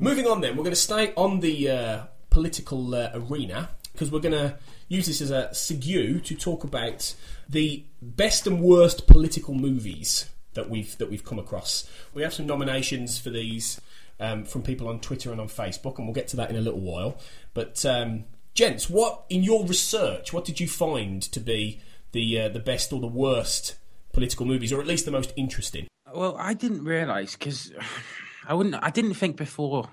[0.00, 4.20] Moving on, then, we're going to stay on the uh, political uh, arena because we're
[4.20, 4.56] going to
[4.88, 7.14] use this as a segue to talk about
[7.48, 11.88] the best and worst political movies that we've that we've come across.
[12.12, 13.80] We have some nominations for these
[14.20, 16.60] um, from people on Twitter and on Facebook, and we'll get to that in a
[16.60, 17.18] little while.
[17.52, 21.80] But um, gents, what in your research, what did you find to be
[22.12, 23.76] the uh, the best or the worst
[24.12, 25.86] political movies, or at least the most interesting?
[26.12, 27.72] Well, I didn't realise because
[28.46, 28.76] I wouldn't.
[28.80, 29.90] I didn't think before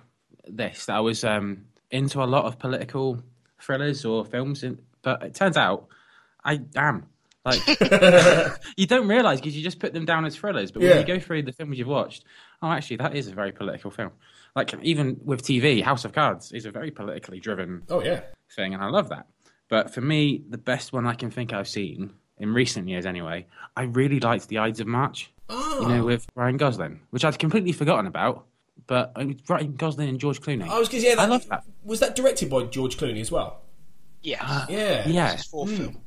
[0.48, 3.22] this that I was um, into a lot of political
[3.62, 5.88] thrillers or films, and, but it turns out
[6.44, 7.06] I am.
[7.44, 7.60] Like
[8.78, 11.20] you don't realise because you just put them down as thrillers, but when you go
[11.20, 12.24] through the films you've watched,
[12.62, 14.12] oh, actually, that is a very political film.
[14.56, 18.22] Like even with TV, House of Cards is a very politically driven Oh yeah,
[18.56, 19.28] thing, and I love that.
[19.70, 23.46] But for me, the best one I can think I've seen in recent years, anyway,
[23.78, 25.32] I really liked The Ides of March.
[25.48, 25.82] Oh.
[25.82, 26.06] You know, ah.
[26.06, 28.46] with Ryan Gosling, which I'd completely forgotten about.
[28.88, 30.68] But uh, Ryan Gosling and George Clooney.
[30.68, 31.64] I was because yeah, that, I love that.
[31.84, 33.62] Was that directed by George Clooney as well?
[34.22, 34.66] Yeah.
[34.70, 36.02] Yeah, Yeah, His fourth film.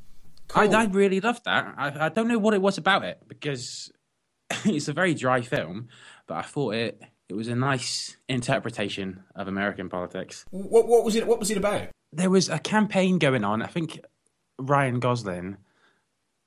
[0.55, 1.75] I, I really loved that.
[1.77, 3.91] I, I don't know what it was about it because
[4.65, 5.89] it's a very dry film,
[6.27, 10.45] but I thought it it was a nice interpretation of American politics.
[10.51, 11.27] What, what was it?
[11.27, 11.89] What was it about?
[12.15, 13.63] there was a campaign going on.
[13.63, 14.01] I think
[14.59, 15.57] Ryan Gosling,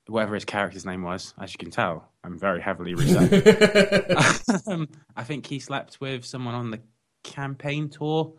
[0.08, 4.68] whatever his character's name was, as you can tell, I'm very heavily researched.
[4.68, 6.80] um, I think he slept with someone on the
[7.24, 8.34] campaign tour,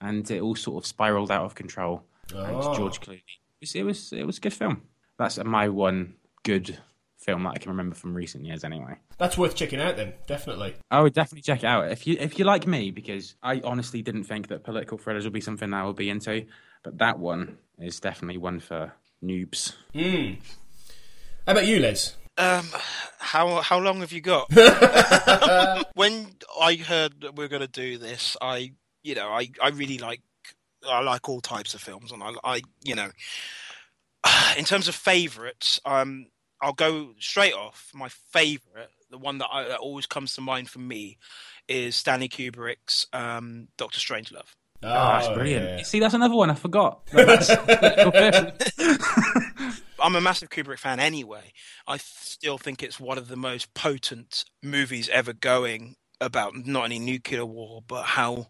[0.00, 2.04] and it all sort of spiraled out of control.
[2.34, 2.74] And Oh.
[2.74, 3.22] George Clooney.
[3.60, 4.82] It was, it was it was a good film.
[5.18, 6.78] That's my one good
[7.18, 8.94] film that I can remember from recent years, anyway.
[9.18, 10.74] That's worth checking out then, definitely.
[10.90, 14.00] I would definitely check it out if you if you like me because I honestly
[14.00, 16.46] didn't think that political thrillers would be something I would be into,
[16.82, 19.74] but that one is definitely one for noobs.
[19.94, 20.38] Mm.
[21.46, 22.16] How about you, Les?
[22.38, 22.66] Um,
[23.18, 24.52] how how long have you got?
[25.94, 26.28] when
[26.60, 28.72] I heard that we are going to do this, I
[29.02, 30.22] you know I, I really like
[30.88, 33.10] I like all types of films, and I, I you know
[34.58, 36.26] in terms of favourites, um,
[36.62, 37.90] I'll go straight off.
[37.94, 41.18] My favourite, the one that, I, that always comes to mind for me,
[41.68, 44.54] is Stanley Kubrick's um, Doctor Strangelove.
[44.82, 45.78] Oh, that's brilliant.
[45.78, 45.82] yeah.
[45.84, 47.06] See, that's another one I forgot.
[47.12, 48.52] That's political film.
[50.00, 51.52] I'm a massive Kubrick fan anyway.
[51.86, 56.98] I still think it's one of the most potent movies ever going about not only
[56.98, 58.48] nuclear war but how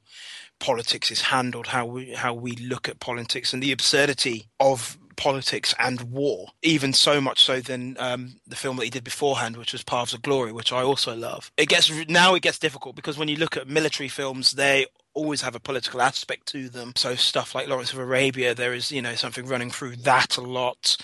[0.59, 5.75] politics is handled, how we how we look at politics and the absurdity of politics
[5.79, 6.49] and war.
[6.63, 10.15] Even so much so than um, the film that he did beforehand, which was Paths
[10.15, 11.53] of Glory, which I also love.
[11.57, 15.43] It gets now it gets difficult because when you look at military films, they always
[15.43, 16.93] have a political aspect to them.
[16.97, 20.41] So stuff like Lawrence of Arabia, there is you know something running through that a
[20.41, 20.97] lot.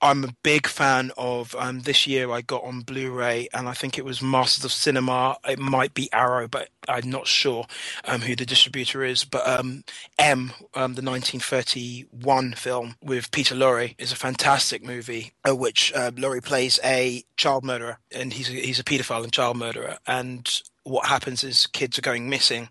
[0.00, 2.30] I'm a big fan of um, this year.
[2.30, 5.36] I got on Blu-ray, and I think it was Masters of Cinema.
[5.48, 7.66] It might be Arrow, but I'm not sure
[8.04, 9.24] um, who the distributor is.
[9.24, 9.84] But um,
[10.18, 16.10] M, um, the 1931 film with Peter Lorre, is a fantastic movie, uh, which uh,
[16.12, 19.98] Lorre plays a child murderer, and he's a, he's a paedophile and child murderer.
[20.06, 22.68] And what happens is kids are going missing,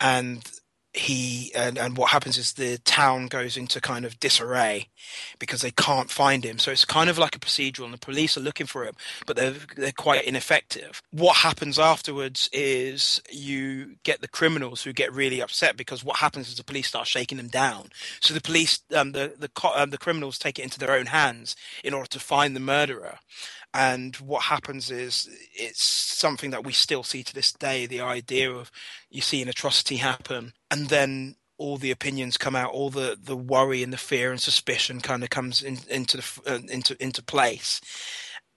[0.00, 0.42] and
[0.96, 4.88] he and, and what happens is the town goes into kind of disarray
[5.38, 6.58] because they can't find him.
[6.58, 8.94] So it's kind of like a procedural, and the police are looking for him,
[9.26, 11.02] but they're they're quite ineffective.
[11.10, 16.48] What happens afterwards is you get the criminals who get really upset because what happens
[16.48, 17.90] is the police start shaking them down.
[18.20, 21.56] So the police, um, the the um, the criminals take it into their own hands
[21.84, 23.18] in order to find the murderer.
[23.78, 27.84] And what happens is it's something that we still see to this day.
[27.84, 28.72] The idea of
[29.10, 33.36] you see an atrocity happen, and then all the opinions come out, all the, the
[33.36, 37.22] worry and the fear and suspicion kind of comes in, into the uh, into into
[37.22, 37.82] place.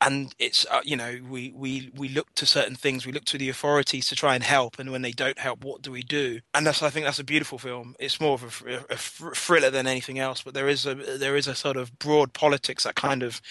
[0.02, 3.38] And it's uh, you know we, we we look to certain things, we look to
[3.38, 6.40] the authorities to try and help, and when they don't help, what do we do?
[6.54, 7.96] And that's I think that's a beautiful film.
[8.00, 11.36] It's more of a, thr- a thriller than anything else, but there is a there
[11.36, 13.42] is a sort of broad politics that kind of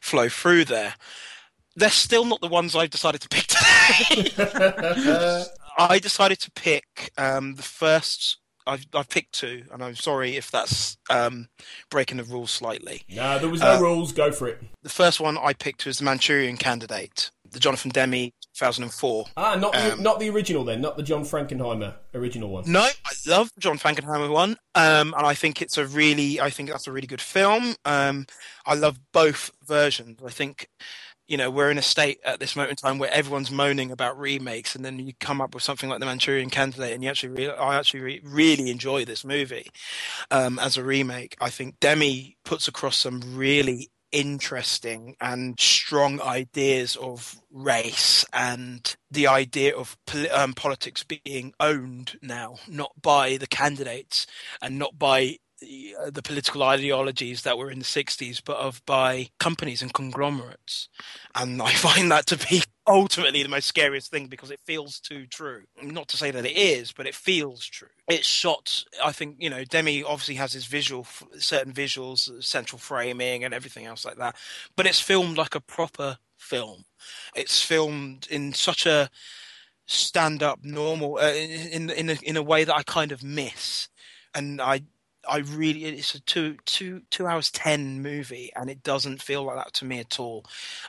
[0.00, 0.94] flow through there.
[1.76, 5.44] They're still not the ones I've decided to pick today.
[5.78, 8.38] I decided to pick um, the first.
[8.68, 11.48] I've, I've picked two, and I'm sorry if that's um,
[11.90, 13.02] breaking the rules slightly.
[13.08, 14.12] No, there was no Uh, rules.
[14.12, 14.62] Go for it.
[14.82, 19.24] The first one I picked was the Manchurian Candidate, the Jonathan Demme 2004.
[19.36, 22.64] Ah, not the, Um, not the original then, not the John Frankenheimer original one.
[22.70, 26.50] No, I love the John Frankenheimer one, um, and I think it's a really, I
[26.50, 27.74] think that's a really good film.
[27.84, 28.26] Um,
[28.66, 30.18] I love both versions.
[30.24, 30.68] I think,
[31.28, 34.18] you know, we're in a state at this moment in time where everyone's moaning about
[34.18, 37.28] remakes, and then you come up with something like the Manchurian Candidate, and you actually,
[37.28, 39.70] re- I actually re- really enjoy this movie
[40.30, 41.36] um, as a remake.
[41.40, 49.26] I think Demme puts across some really interesting and strong ideas of race and the
[49.26, 49.98] idea of
[50.32, 54.26] um, politics being owned now, not by the candidates
[54.62, 58.84] and not by the, uh, the political ideologies that were in the 60s, but of
[58.86, 60.88] by companies and conglomerates.
[61.34, 65.26] And I find that to be ultimately the most scariest thing because it feels too
[65.26, 65.64] true.
[65.82, 67.88] Not to say that it is, but it feels true.
[68.08, 68.84] It's shot.
[69.04, 71.06] I think you know Demme obviously has his visual,
[71.38, 74.36] certain visuals, central framing, and everything else like that.
[74.76, 76.84] But it's filmed like a proper film.
[77.34, 79.10] It's filmed in such a
[79.86, 83.88] stand-up, normal, uh, in in a, in a way that I kind of miss,
[84.34, 84.82] and I
[85.28, 89.56] I really it's a two two two hours ten movie, and it doesn't feel like
[89.56, 90.44] that to me at all.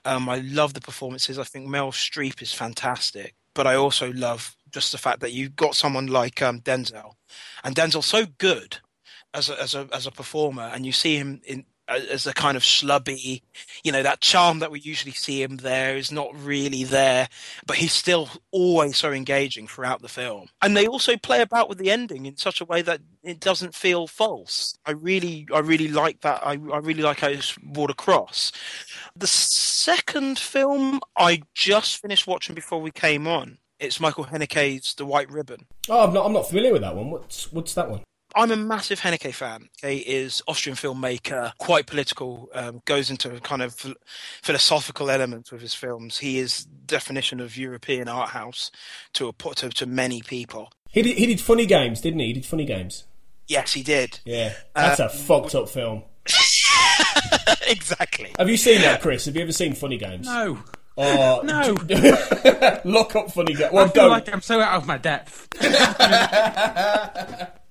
[0.06, 1.38] Um, I love the performances.
[1.38, 5.50] I think Meryl Streep is fantastic, but I also love just the fact that you
[5.50, 7.14] got someone like um, Denzel,
[7.64, 8.78] and Denzel's so good
[9.34, 12.56] as a, as a as a performer, and you see him in as a kind
[12.56, 13.42] of schlubby,
[13.84, 17.28] you know, that charm that we usually see him there is not really there,
[17.66, 20.48] but he's still always so engaging throughout the film.
[20.62, 23.76] And they also play about with the ending in such a way that it doesn't
[23.76, 24.78] feel false.
[24.86, 26.46] I really, I really like that.
[26.46, 28.52] I, I really like how it's brought across.
[29.16, 33.58] The second film I just finished watching before we came on.
[33.80, 35.66] It's Michael Haneke's The White Ribbon.
[35.88, 36.26] Oh, I'm not.
[36.26, 37.12] I'm not familiar with that one.
[37.12, 38.04] What's what's that one?
[38.40, 39.68] I'm a massive Haneke fan.
[39.82, 43.94] He is Austrian filmmaker, quite political, um, goes into a kind of
[44.42, 46.20] philosophical elements with his films.
[46.20, 48.72] He is definition of European art house
[49.14, 50.72] to a to, to many people.
[50.90, 52.28] He did, he did funny games, didn't he?
[52.28, 53.04] He did funny games.
[53.48, 54.20] Yes, he did.
[54.24, 56.04] Yeah, that's uh, a fucked up film.
[57.68, 58.34] exactly.
[58.38, 59.26] Have you seen that, Chris?
[59.26, 60.28] Have you ever seen Funny Games?
[60.28, 60.60] No.
[60.98, 61.76] Oh, no!
[62.86, 63.72] Look up funny games.
[63.72, 64.12] Well, I feel don't.
[64.12, 65.48] like I'm so out of my depth.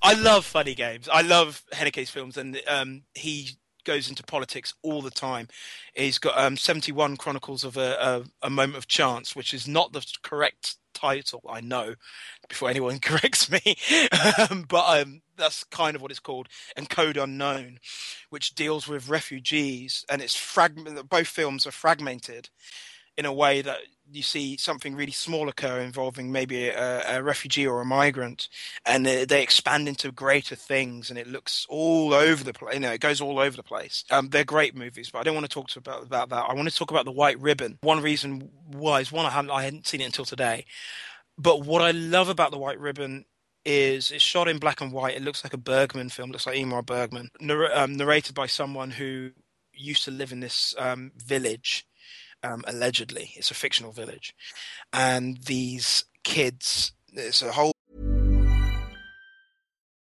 [0.02, 1.08] I love funny games.
[1.12, 5.48] I love Haneke's films, and um, he goes into politics all the time.
[5.94, 9.92] He's got um, 71 Chronicles of a, a, a, Moment of Chance, which is not
[9.92, 11.94] the correct title, I know,
[12.48, 13.76] before anyone corrects me.
[14.50, 17.78] um, but um, that's kind of what it's called, and Code Unknown,
[18.30, 21.08] which deals with refugees, and it's fragment.
[21.08, 22.50] Both films are fragmented
[23.16, 23.78] in a way that
[24.10, 28.48] you see something really small occur involving maybe a, a refugee or a migrant,
[28.86, 32.74] and they, they, expand into greater things, and it looks all over the place.
[32.74, 34.04] You know, it goes all over the place.
[34.10, 36.46] Um, they're great movies, but I don't want to talk to about about that.
[36.48, 37.78] I want to talk about the White Ribbon.
[37.82, 40.64] One reason why is one I hadn't I hadn't seen it until today,
[41.36, 43.24] but what I love about the White Ribbon
[43.64, 45.16] is it's shot in black and white.
[45.16, 46.30] It looks like a Bergman film.
[46.30, 47.30] It looks like Ingmar Bergman,
[47.74, 49.30] um, narrated by someone who
[49.72, 51.86] used to live in this um, village
[52.42, 53.32] um, allegedly.
[53.34, 54.34] It's a fictional village.
[54.92, 57.72] And these kids, there's a whole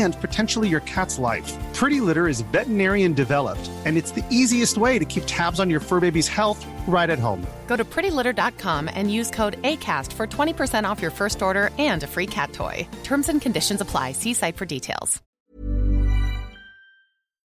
[0.00, 1.54] and potentially your cat's life.
[1.74, 5.78] Pretty Litter is veterinarian developed, and it's the easiest way to keep tabs on your
[5.78, 7.46] fur baby's health right at home.
[7.68, 12.08] Go to prettylitter.com and use code ACAST for 20% off your first order and a
[12.08, 12.88] free cat toy.
[13.04, 14.12] Terms and conditions apply.
[14.12, 15.22] See site for details.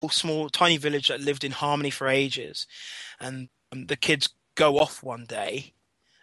[0.10, 2.67] Small, tiny village that lived in harmony for ages,
[3.19, 5.73] and the kids go off one day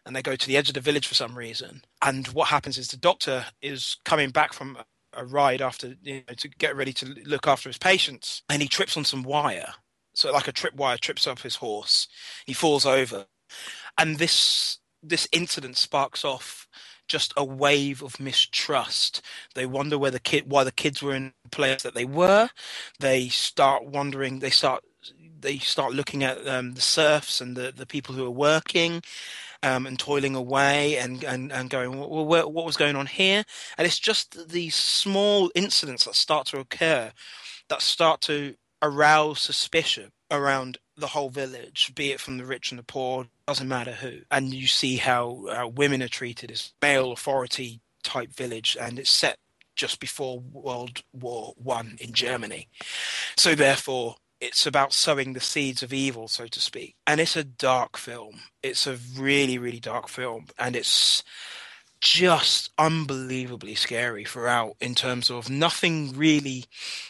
[0.05, 1.83] and they go to the edge of the village for some reason.
[2.03, 4.79] And what happens is the doctor is coming back from
[5.19, 8.69] a ride after you know, to get ready to look after his patients, and he
[8.69, 9.75] trips on some wire.
[10.15, 12.09] So like a trip wire trips up his horse.
[12.47, 13.27] He falls over,
[13.97, 16.67] and this this incident sparks off
[17.07, 19.23] just a wave of mistrust.
[19.55, 22.51] They wonder where the kid, why the kids were in the place that they were.
[23.01, 24.41] They start wondering.
[24.41, 24.85] They start
[25.41, 29.03] they start looking at um, the serfs and the, the people who are working
[29.63, 33.45] um, and toiling away and, and, and going, well, what, what was going on here?
[33.77, 37.13] And it's just these small incidents that start to occur
[37.69, 42.79] that start to arouse suspicion around the whole village, be it from the rich and
[42.79, 44.21] the poor, doesn't matter who.
[44.31, 49.11] And you see how, how women are treated as male authority type village, and it's
[49.11, 49.39] set
[49.77, 52.69] just before World War One in Germany.
[53.37, 56.95] So therefore, it's about sowing the seeds of evil, so to speak.
[57.07, 58.41] And it's a dark film.
[58.63, 61.23] It's a really, really dark film, and it's
[62.01, 66.65] just unbelievably scary throughout in terms of nothing really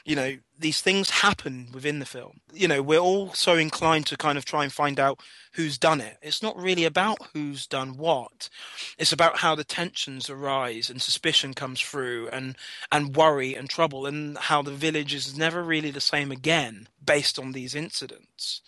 [0.04, 2.40] you know these things happen within the film.
[2.52, 5.20] You know we're all so inclined to kind of try and find out
[5.52, 6.18] who's done it.
[6.22, 8.48] It's not really about who's done what.
[8.98, 12.56] It's about how the tensions arise and suspicion comes through and
[12.90, 17.38] and worry and trouble and how the village is never really the same again based
[17.38, 18.62] on these incidents.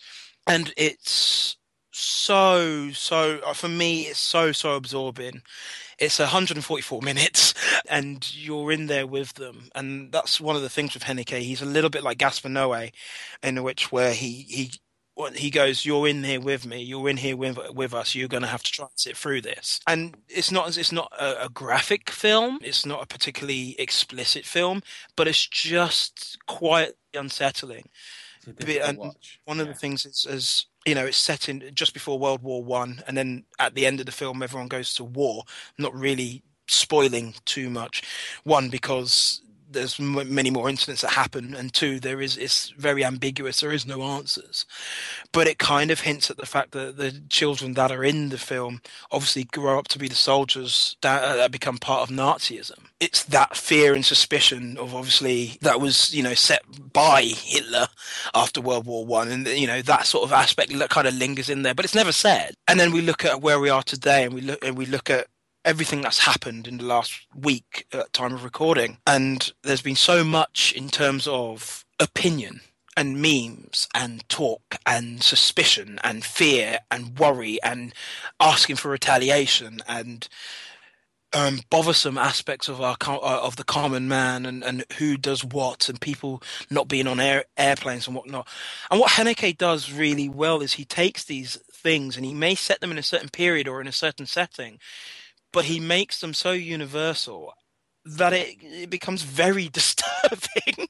[0.47, 1.57] And it's
[1.91, 5.41] so so uh, for me it's so so absorbing
[6.01, 7.53] it's 144 minutes
[7.87, 9.69] and you're in there with them.
[9.75, 12.91] And that's one of the things with Haneke he's a little bit like Gaspar Noé
[13.43, 14.71] in which where he he
[15.35, 16.81] he goes you're in here with me.
[16.81, 18.15] You're in here with, with us.
[18.15, 19.79] You're going to have to try and sit through this.
[19.85, 22.57] And it's not it's not a, a graphic film.
[22.63, 24.81] It's not a particularly explicit film
[25.15, 27.85] but it's just quite unsettling
[28.47, 28.99] and
[29.45, 32.63] one of the things is, is you know it's set in just before World War
[32.63, 35.43] One, and then at the end of the film, everyone goes to war.
[35.77, 38.03] Not really spoiling too much.
[38.43, 39.41] One because
[39.73, 43.59] there's many more incidents that happen, and two, there is it's very ambiguous.
[43.59, 44.65] There is no answers,
[45.31, 48.37] but it kind of hints at the fact that the children that are in the
[48.37, 52.85] film obviously grow up to be the soldiers that, uh, that become part of Nazism.
[52.99, 56.61] It's that fear and suspicion of obviously that was you know set
[56.93, 57.87] by Hitler
[58.33, 61.49] after World War One, and you know that sort of aspect that kind of lingers
[61.49, 62.55] in there, but it's never said.
[62.67, 65.09] And then we look at where we are today, and we look and we look
[65.09, 65.27] at
[65.63, 70.23] everything that's happened in the last week at time of recording and there's been so
[70.23, 72.61] much in terms of opinion
[72.97, 77.93] and memes and talk and suspicion and fear and worry and
[78.39, 80.27] asking for retaliation and
[81.33, 85.87] um, bothersome aspects of our uh, of the common man and, and who does what
[85.87, 88.47] and people not being on air, airplanes and whatnot.
[88.89, 92.81] And what Haneke does really well is he takes these things and he may set
[92.81, 94.79] them in a certain period or in a certain setting,
[95.51, 97.53] but he makes them so universal
[98.03, 100.87] that it, it becomes very disturbing.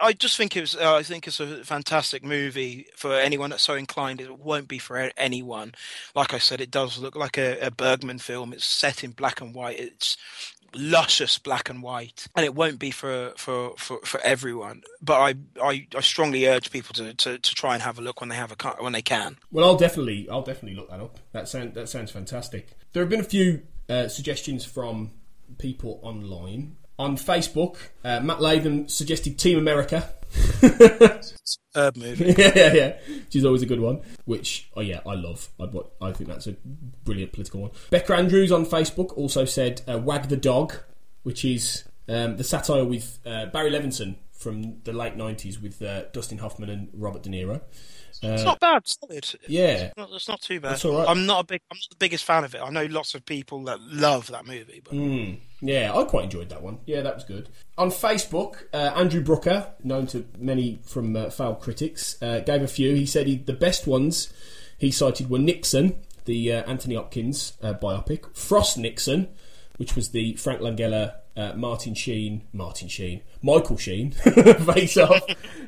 [0.00, 0.76] I just think it was.
[0.76, 4.20] Uh, I think it's a fantastic movie for anyone that's so inclined.
[4.20, 5.74] It won't be for anyone.
[6.14, 8.52] Like I said, it does look like a, a Bergman film.
[8.52, 9.80] It's set in black and white.
[9.80, 10.16] It's
[10.74, 14.82] luscious black and white, and it won't be for for for, for everyone.
[15.00, 18.20] But I, I I strongly urge people to, to, to try and have a look
[18.20, 19.38] when they have a when they can.
[19.50, 21.18] Well, I'll definitely I'll definitely look that up.
[21.32, 22.68] That sound that sounds fantastic.
[22.92, 25.12] There have been a few uh, suggestions from
[25.58, 26.76] people online.
[26.98, 30.08] On Facebook, uh, Matt Latham suggested Team America.
[31.44, 32.24] Superb movie.
[32.38, 32.96] yeah, yeah, yeah.
[33.06, 34.00] Which is always a good one.
[34.24, 35.50] Which, oh yeah, I love.
[35.60, 35.68] I,
[36.00, 36.56] I think that's a
[37.04, 37.70] brilliant political one.
[37.90, 40.74] Becca Andrews on Facebook also said uh, Wag the Dog,
[41.22, 46.04] which is um, the satire with uh, Barry Levinson from the late 90s with uh,
[46.12, 47.60] Dustin Hoffman and Robert De Niro.
[48.22, 49.26] It's not bad, solid.
[49.48, 50.84] Yeah, It's not, it's not too bad.
[50.84, 51.08] All right.
[51.08, 51.60] I'm not a big.
[51.70, 52.60] I'm not the biggest fan of it.
[52.62, 56.48] I know lots of people that love that movie, but Mm, yeah, I quite enjoyed
[56.50, 56.78] that one.
[56.86, 57.48] Yeah, that was good.
[57.78, 62.68] On Facebook, uh, Andrew Brooker, known to many from uh, Failed Critics, uh, gave a
[62.68, 62.94] few.
[62.94, 64.32] He said he, the best ones
[64.78, 69.28] he cited were Nixon, the uh, Anthony Hopkins uh, biopic, Frost Nixon,
[69.76, 74.10] which was the Frank Langella, uh, Martin Sheen, Martin Sheen, Michael Sheen
[74.64, 75.22] face off.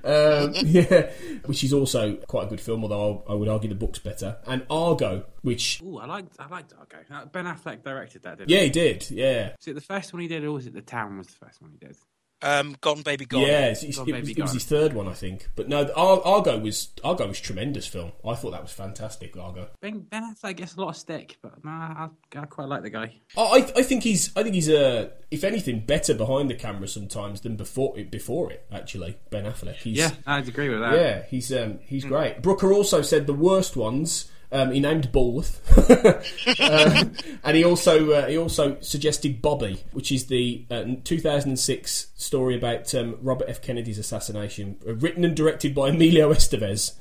[0.05, 1.11] Um, yeah,
[1.45, 4.39] which is also quite a good film, although I, I would argue the book's better.
[4.47, 6.97] And Argo, which Ooh, I liked I liked Argo.
[7.11, 8.65] Uh, Ben Affleck directed that, didn't yeah, he?
[8.65, 9.11] he did.
[9.11, 11.45] Yeah, Was it the first one he did, or was it The Town was the
[11.45, 11.97] first one he did?
[12.43, 13.43] Um, Gone Baby Gone.
[13.43, 15.49] Yeah, it's, it's, Gone it, Baby was, it was his third one, I think.
[15.57, 18.13] But no, Ar- Argo was Argo was tremendous film.
[18.27, 19.37] I thought that was fantastic.
[19.37, 19.69] Argo.
[19.81, 22.91] Ben, ben Affleck gets a lot of stick, but nah, I, I quite like the
[22.91, 23.15] guy.
[23.37, 26.89] I, I I think he's I think he's uh, if anything better behind the camera
[26.89, 28.65] sometimes than before it before it.
[28.73, 29.77] Actually, Ben Affleck.
[29.77, 30.95] He's, Yeah, I'd agree with that.
[30.95, 32.43] yeah, he's um, he's great.
[32.43, 34.31] Brooker also said the worst ones.
[34.51, 35.61] Um, he named Bulworth,
[36.59, 37.13] um,
[37.45, 42.95] and he also uh, he also suggested Bobby, which is the uh, 2006 story about
[42.95, 43.61] um, Robert F.
[43.61, 46.95] Kennedy's assassination, uh, written and directed by Emilio Estevez.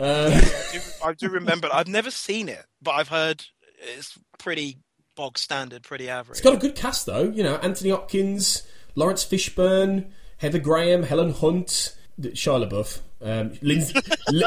[0.00, 1.68] Uh, I do, I do remember.
[1.72, 3.44] I've never seen it, but I've heard
[3.96, 4.78] it's pretty
[5.14, 6.38] bog standard, pretty average.
[6.38, 7.24] It's got a good cast though.
[7.24, 13.94] You know, Anthony Hopkins, Laurence Fishburne, Heather Graham, Helen Hunt, Shia LaBeouf, um, Lindsay,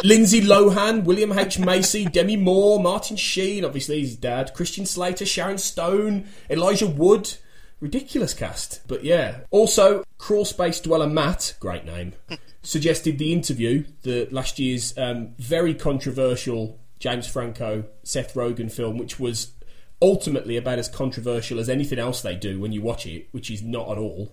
[0.04, 5.58] Lindsay Lohan, William H Macy, Demi Moore, Martin Sheen, obviously his dad, Christian Slater, Sharon
[5.58, 7.34] Stone, Elijah Wood.
[7.80, 9.40] Ridiculous cast, but yeah.
[9.50, 12.14] Also, Crawl Space Dweller Matt, great name,
[12.62, 19.20] suggested the interview, the last year's um, very controversial James Franco Seth Rogen film, which
[19.20, 19.54] was
[20.00, 23.64] ultimately about as controversial as anything else they do when you watch it, which is
[23.64, 24.32] not at all.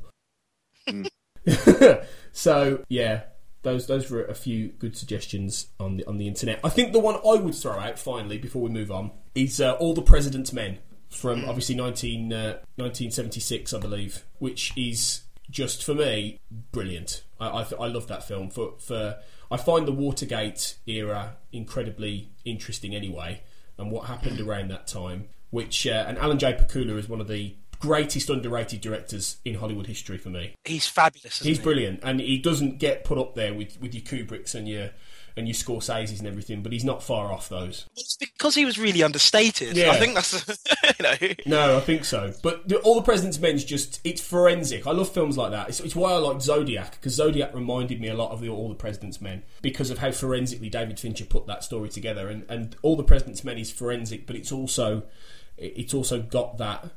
[2.33, 3.23] so yeah,
[3.63, 6.61] those those were a few good suggestions on the on the internet.
[6.63, 9.73] I think the one I would throw out finally before we move on is uh,
[9.73, 10.79] All the President's Men
[11.11, 12.37] from obviously 19, uh,
[12.77, 16.39] 1976, I believe, which is just for me
[16.73, 17.23] brilliant.
[17.41, 19.19] I, I, I love that film for for
[19.51, 23.43] I find the Watergate era incredibly interesting anyway,
[23.77, 25.29] and what happened around that time.
[25.51, 26.53] Which uh, and Alan J.
[26.53, 30.55] Pakula is one of the greatest underrated directors in Hollywood history for me.
[30.65, 31.41] He's fabulous.
[31.41, 31.63] He's he?
[31.63, 34.91] brilliant, and he doesn't get put up there with, with your Kubricks and your
[35.39, 37.87] and your Scorseses and everything, but he's not far off those.
[37.97, 39.77] It's because he was really understated.
[39.77, 39.93] Yeah.
[39.93, 40.47] I think that's
[40.99, 41.35] you know.
[41.47, 42.35] No, I think so.
[42.43, 44.87] But the, all the President's Men's just it's forensic.
[44.87, 45.69] I love films like that.
[45.69, 48.69] It's, it's why I like Zodiac because Zodiac reminded me a lot of the, all
[48.69, 52.29] the President's Men because of how forensically David Fincher put that story together.
[52.29, 55.05] And and all the President's Men is forensic, but it's also
[55.57, 56.91] it's also got that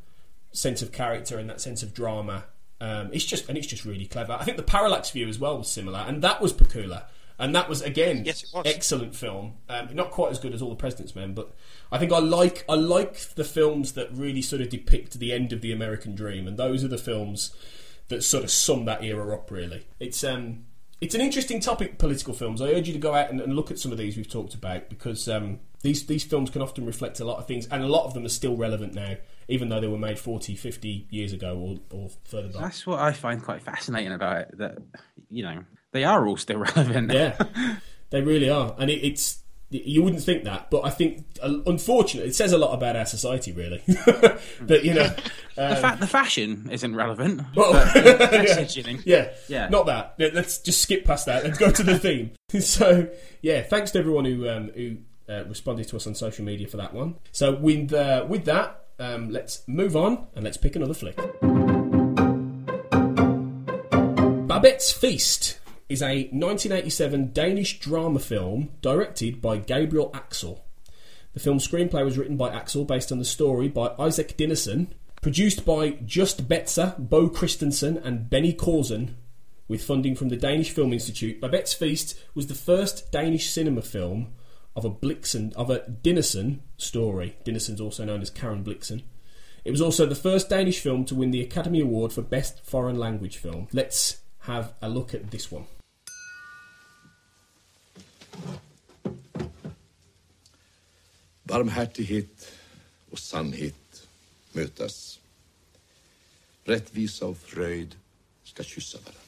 [0.52, 2.46] sense of character and that sense of drama.
[2.80, 4.34] Um, it's just and it's just really clever.
[4.34, 7.04] I think the Parallax View as well was similar, and that was Pakula.
[7.40, 8.68] And that was again Yes, was.
[8.68, 9.54] excellent film.
[9.68, 11.52] Um, not quite as good as All the President's Men, but
[11.92, 15.52] I think I like I like the films that really sort of depict the end
[15.52, 17.52] of the American dream, and those are the films
[18.10, 19.50] that sort of sum that era up.
[19.50, 20.66] Really, it's um
[21.00, 21.98] it's an interesting topic.
[21.98, 22.62] Political films.
[22.62, 24.54] I urge you to go out and, and look at some of these we've talked
[24.54, 27.88] about because um, these these films can often reflect a lot of things, and a
[27.88, 29.16] lot of them are still relevant now,
[29.52, 32.62] even though they were made 40, 50 years ago or, or further back.
[32.62, 34.58] That's what I find quite fascinating about it.
[34.58, 34.78] That
[35.30, 37.12] you know they are all still relevant.
[37.12, 37.38] Yeah,
[38.10, 39.38] they really are, and it, it's
[39.74, 43.06] you wouldn't think that, but I think uh, unfortunately it says a lot about our
[43.06, 43.82] society, really.
[44.62, 45.08] but you know,
[45.56, 47.42] the, um, fa- the fashion isn't relevant.
[47.56, 49.70] well, the yeah, yeah, Yeah.
[49.70, 50.16] not that.
[50.18, 51.46] Let's just skip past that.
[51.46, 52.32] Let's go to the theme.
[52.60, 53.08] so,
[53.42, 54.98] yeah, thanks to everyone who um, who
[55.30, 57.16] uh, responded to us on social media for that one.
[57.32, 61.18] So, with uh, with that, um, let's move on and let's pick another flick.
[64.48, 70.64] Babette's Feast is a 1987 Danish drama film directed by Gabriel Axel.
[71.34, 74.88] The film's screenplay was written by Axel based on the story by Isak Dinesen,
[75.22, 79.16] produced by Just Betzer, Bo Christensen, and Benni Korzen,
[79.68, 81.40] with funding from the Danish Film Institute.
[81.40, 84.34] Babette's Feast was the first Danish cinema film
[84.76, 87.36] of a Blixen of a Dinesen story.
[87.46, 89.04] Dinesen's also known as Karen Blixen.
[89.64, 92.98] It was also the first Danish film to win the Academy Award for Best Foreign
[92.98, 93.68] Language Film.
[93.72, 95.66] Let's have a look at this one.
[101.44, 102.52] Barmhärtighet
[103.12, 104.08] och sannhet
[104.52, 105.20] mötas.
[106.64, 107.96] Rättvisa och fröjd
[108.44, 109.21] ska kyssa varandra.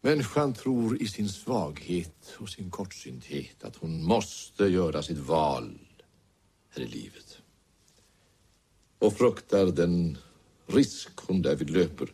[0.00, 5.78] Människan tror i sin svaghet och sin kortsynthet att hon måste göra sitt val
[6.70, 7.38] här i livet.
[8.98, 10.18] Och fruktar den
[10.66, 12.12] risk hon därvid löper.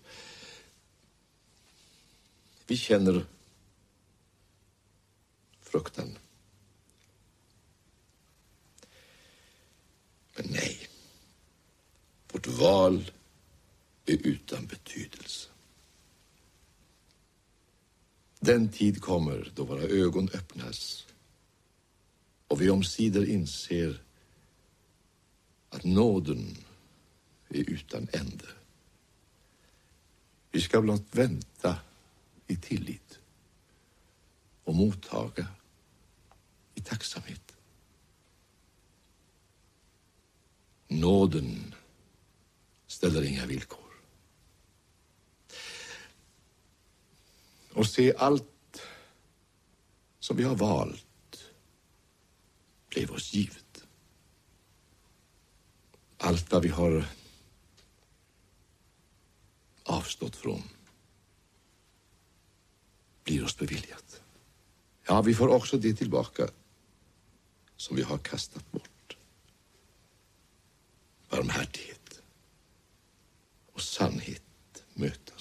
[2.66, 3.26] Vi känner
[5.60, 6.18] fruktan.
[10.36, 10.88] Men nej.
[12.32, 13.10] Vårt val
[14.06, 15.48] är utan betydelse.
[18.46, 21.06] Den tid kommer då våra ögon öppnas
[22.48, 24.02] och vi omsider inser
[25.68, 26.56] att nåden
[27.48, 28.46] är utan ände.
[30.50, 31.76] Vi ska blott vänta
[32.46, 33.18] i tillit
[34.64, 35.46] och mottaga
[36.74, 37.56] i tacksamhet.
[40.88, 41.74] Nåden
[42.86, 43.85] ställer inga villkor.
[47.86, 48.82] Och se allt
[50.18, 51.52] som vi har valt
[52.88, 53.84] blev oss givet.
[56.18, 57.04] Allt vad vi har
[59.82, 60.62] avstått från
[63.24, 64.22] blir oss beviljat.
[65.06, 66.48] Ja, vi får också det tillbaka
[67.76, 69.16] som vi har kastat bort.
[71.28, 72.20] Barmhärtighet
[73.72, 74.42] och sannhet
[74.94, 75.35] mötas.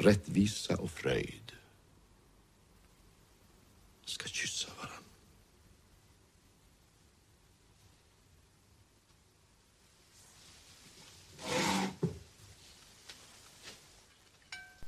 [0.00, 1.52] Rättvisa och fröjd
[4.04, 4.68] ska kyssa.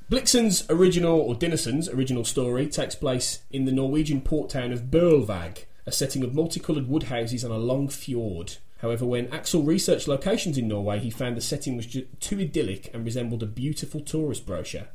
[0.08, 5.64] Blixen's original, or Dinesen's original story, takes place in the Norwegian port town of Berlevåg,
[5.86, 8.58] a setting of multicoloured wood houses on a long fjord.
[8.78, 13.04] However, when Axel researched locations in Norway, he found the setting was too idyllic and
[13.04, 14.88] resembled a beautiful tourist brochure.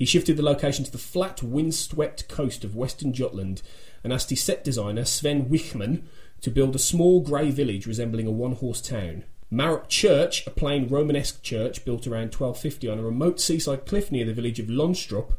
[0.00, 3.60] He shifted the location to the flat, windswept coast of western Jutland
[4.02, 6.04] and asked his set designer, Sven Wichmann,
[6.40, 9.24] to build a small grey village resembling a one horse town.
[9.52, 14.24] Mårup Church, a plain Romanesque church built around 1250 on a remote seaside cliff near
[14.24, 15.34] the village of Lønstrup,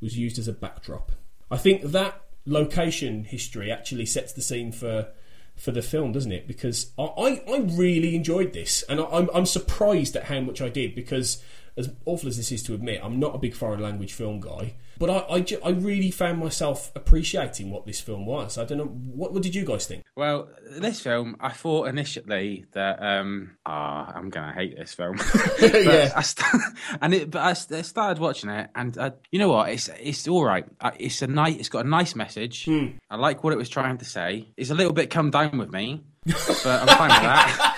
[0.00, 1.12] was used as a backdrop.
[1.50, 5.08] I think that location history actually sets the scene for
[5.56, 6.46] for the film, doesn't it?
[6.46, 10.62] Because I, I, I really enjoyed this, and I, I'm, I'm surprised at how much
[10.62, 10.94] I did.
[10.94, 11.42] Because
[11.76, 14.74] as awful as this is to admit, I'm not a big foreign language film guy,
[14.98, 18.56] but I, I, ju- I really found myself appreciating what this film was.
[18.56, 20.02] I don't know what what did you guys think?
[20.16, 25.18] Well, this film, I thought initially that um, ah, I'm gonna hate this film.
[25.60, 26.12] Yeah.
[26.16, 26.62] I st-
[27.02, 29.68] and it, but I, st- I started watching it, and uh, you know what?
[29.68, 30.64] It's it's all right.
[30.98, 31.56] It's a nice.
[31.56, 32.64] It's got a nice message.
[32.64, 32.86] Hmm.
[33.10, 34.48] I like what it was trying to say.
[34.56, 37.75] It's a little bit come down with me, but I'm fine with that.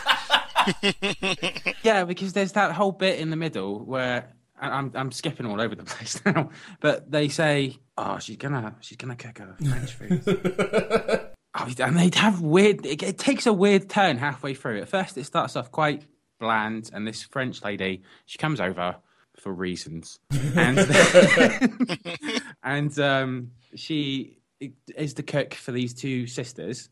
[1.83, 5.61] yeah, because there's that whole bit in the middle where and I'm I'm skipping all
[5.61, 6.51] over the place now,
[6.81, 12.15] but they say, "Oh, she's gonna she's gonna cook her French food." Oh, and they'd
[12.15, 12.85] have weird.
[12.87, 14.81] It, it takes a weird turn halfway through.
[14.83, 16.05] At first, it starts off quite
[16.39, 18.95] bland, and this French lady she comes over
[19.41, 20.79] for reasons, and
[22.63, 24.39] and um, she
[24.95, 26.91] is the cook for these two sisters,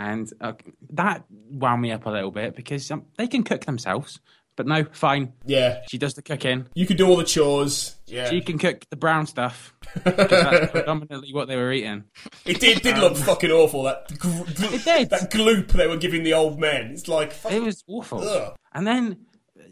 [0.00, 0.52] and uh,
[0.94, 4.18] that wound me up a little bit because um, they can cook themselves.
[4.56, 5.32] But no, fine.
[5.46, 6.66] Yeah, she does the cooking.
[6.74, 7.96] You could do all the chores.
[8.06, 9.72] Yeah, She can cook the brown stuff.
[10.04, 12.04] that's predominantly what they were eating.
[12.44, 13.84] It did, did Um, look fucking awful.
[13.84, 15.10] That gl- It did.
[15.10, 16.90] that gloop they were giving the old men.
[16.92, 18.20] It's like fuck- It was awful.
[18.26, 18.54] Ugh.
[18.74, 19.24] And then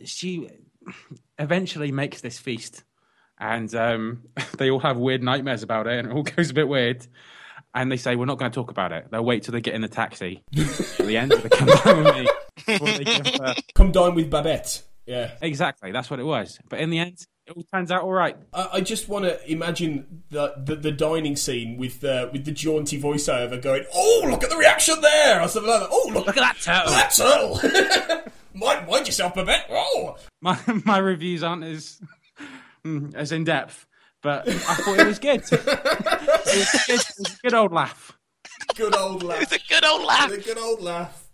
[0.04, 0.48] she
[1.38, 2.84] eventually makes this feast,
[3.38, 4.22] and um,
[4.58, 7.06] they all have weird nightmares about it, and it all goes a bit weird.
[7.78, 9.06] And they say, We're not going to talk about it.
[9.10, 10.42] They'll wait till they get in the taxi.
[10.56, 10.66] At
[10.98, 13.04] the end, they come down with me.
[13.04, 14.82] give Come dine with Babette.
[15.06, 15.30] Yeah.
[15.40, 15.92] Exactly.
[15.92, 16.58] That's what it was.
[16.68, 18.36] But in the end, it all turns out all right.
[18.52, 22.50] I, I just want to imagine the, the the dining scene with uh, with the
[22.52, 25.88] jaunty voiceover going, "Oh, look at the reaction there," or something like that.
[25.90, 26.92] Oh, look, Look at that turtle.
[26.92, 28.32] that turtle.
[28.54, 29.66] mind, mind yourself, Babette.
[29.70, 32.00] Oh, My, my reviews aren't as,
[32.84, 33.86] mm, as in depth,
[34.22, 35.40] but I thought it was good.
[35.50, 37.00] it, was good.
[37.20, 38.16] It a good old laugh.
[38.74, 39.42] good old laugh.
[39.42, 40.30] It's a good old laugh.
[40.30, 41.24] A good old laugh.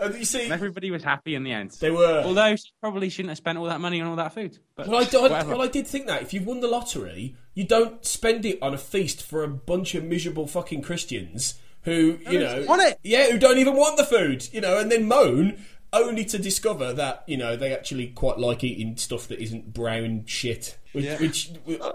[0.00, 1.72] And you see, everybody was happy in the end.
[1.80, 2.22] they were.
[2.24, 4.58] Although she probably shouldn't have spent all that money on all that food.
[4.76, 7.64] But Well, I, did, well, I did think that if you've won the lottery, you
[7.64, 12.38] don't spend it on a feast for a bunch of miserable fucking Christians who, you
[12.38, 12.98] know, want it.
[13.02, 16.92] yeah, who don't even want the food, you know, and then moan only to discover
[16.92, 21.50] that you know they actually quite like eating stuff that isn't brown shit, which, which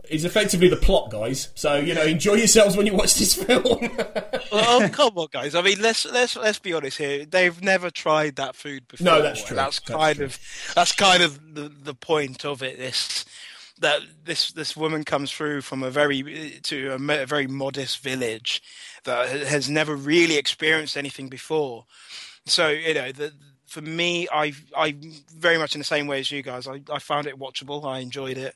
[0.10, 1.50] is effectively the plot, guys.
[1.56, 3.64] So you know, enjoy yourselves when you watch this film.
[4.52, 5.56] oh come on, guys!
[5.56, 7.26] I mean, let's let's let's be honest here.
[7.26, 9.06] They've never tried that food before.
[9.06, 9.56] No, that's true.
[9.56, 10.26] That's That's kind true.
[10.26, 10.40] of
[10.76, 12.78] that's kind of the the point of it.
[12.78, 13.26] This
[13.80, 18.62] that this this woman comes through from a very to a, a very modest village
[19.04, 21.86] that has never really experienced anything before.
[22.46, 23.34] So you know, the,
[23.74, 24.96] for me, I I
[25.36, 26.68] very much in the same way as you guys.
[26.68, 27.84] I, I found it watchable.
[27.86, 28.56] I enjoyed it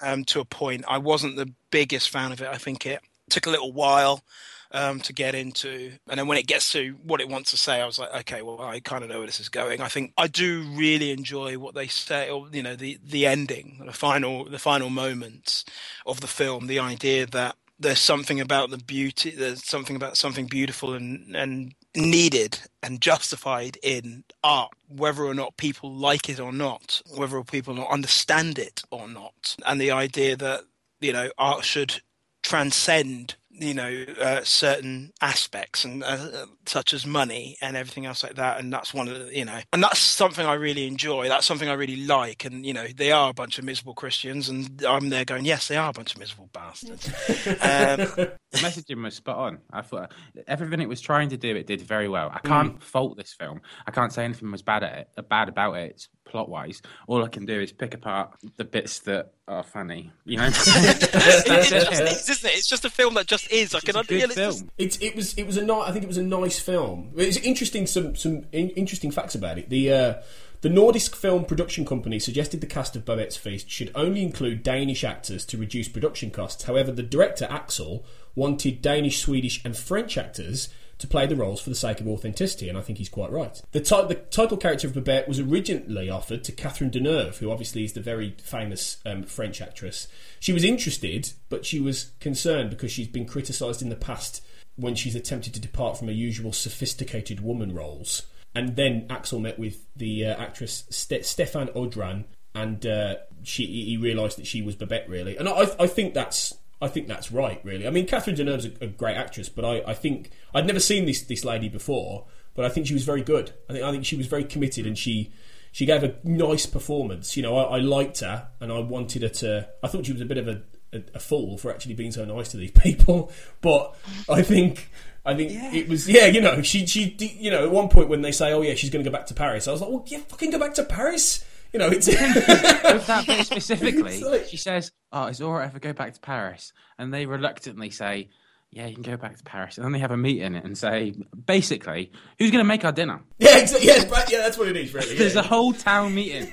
[0.00, 0.84] um, to a point.
[0.86, 2.46] I wasn't the biggest fan of it.
[2.46, 4.22] I think it took a little while
[4.70, 7.80] um, to get into, and then when it gets to what it wants to say,
[7.80, 9.80] I was like, okay, well, I kind of know where this is going.
[9.80, 13.82] I think I do really enjoy what they say, or you know, the the ending,
[13.84, 15.64] the final the final moments
[16.06, 16.68] of the film.
[16.68, 21.74] The idea that there's something about the beauty, there's something about something beautiful and and
[21.96, 27.86] needed and justified in art, whether or not people like it or not, whether people
[27.86, 30.62] understand it or not, and the idea that
[31.00, 32.00] you know art should
[32.42, 38.34] transcend you know uh, certain aspects and uh, such as money and everything else like
[38.34, 41.46] that and that's one of the you know and that's something i really enjoy that's
[41.46, 44.84] something i really like and you know they are a bunch of miserable christians and
[44.84, 47.08] i'm there going yes they are a bunch of miserable bastards
[47.46, 49.58] um, the messaging was spot on.
[49.72, 50.12] I thought
[50.46, 52.30] everything it was trying to do, it did very well.
[52.32, 53.60] I can't fault this film.
[53.86, 56.82] I can't say anything was bad at it, bad about it, plot wise.
[57.06, 60.10] All I can do is pick apart the bits that are funny.
[60.24, 60.52] You know, it
[61.12, 62.08] That's just it.
[62.08, 62.56] is, isn't it?
[62.56, 63.72] It's just a film that just is.
[63.72, 64.70] I can a under- good yeah, it's just- film.
[64.76, 67.12] It's it was it was a ni- I think it was a nice film.
[67.16, 69.70] It's interesting some some in, interesting facts about it.
[69.70, 70.14] The uh,
[70.62, 75.04] the Nordisk Film Production Company suggested the cast of Babette's Feast should only include Danish
[75.04, 76.64] actors to reduce production costs.
[76.64, 78.04] However, the director Axel
[78.34, 80.68] wanted Danish, Swedish, and French actors
[81.04, 83.60] to play the roles for the sake of authenticity, and I think he's quite right.
[83.72, 87.84] The, ti- the title character of Babette was originally offered to Catherine Deneuve, who obviously
[87.84, 90.08] is the very famous um, French actress.
[90.40, 94.42] She was interested, but she was concerned because she's been criticised in the past
[94.76, 98.22] when she's attempted to depart from her usual sophisticated woman roles.
[98.54, 102.24] And then Axel met with the uh, actress Ste- Stéphane Audran,
[102.54, 106.54] and uh, she he realised that she was Babette really, and I I think that's
[106.82, 107.60] I think that's right.
[107.64, 110.80] Really, I mean, Catherine Deneuve's a, a great actress, but I, I think I'd never
[110.80, 113.52] seen this this lady before, but I think she was very good.
[113.68, 115.32] I think I think she was very committed, and she
[115.72, 117.36] she gave a nice performance.
[117.36, 119.68] You know, I, I liked her, and I wanted her to.
[119.82, 120.62] I thought she was a bit of a,
[120.92, 123.96] a, a fool for actually being so nice to these people, but
[124.28, 124.90] I think.
[125.26, 128.20] I think it was yeah, you know, she she you know, at one point when
[128.20, 130.04] they say, "Oh yeah, she's going to go back to Paris," I was like, "Well,
[130.06, 134.58] yeah, fucking go back to Paris." You know, it's With that bit specifically, like- she
[134.58, 138.28] says, "Oh, is Aura ever go back to Paris?" And they reluctantly say,
[138.70, 141.14] "Yeah, you can go back to Paris." And then they have a meeting and say,
[141.46, 144.92] basically, "Who's going to make our dinner?" yeah, exactly, yeah, yeah, that's what it is,
[144.92, 145.14] really.
[145.18, 145.40] There's yeah.
[145.40, 146.52] a whole town meeting.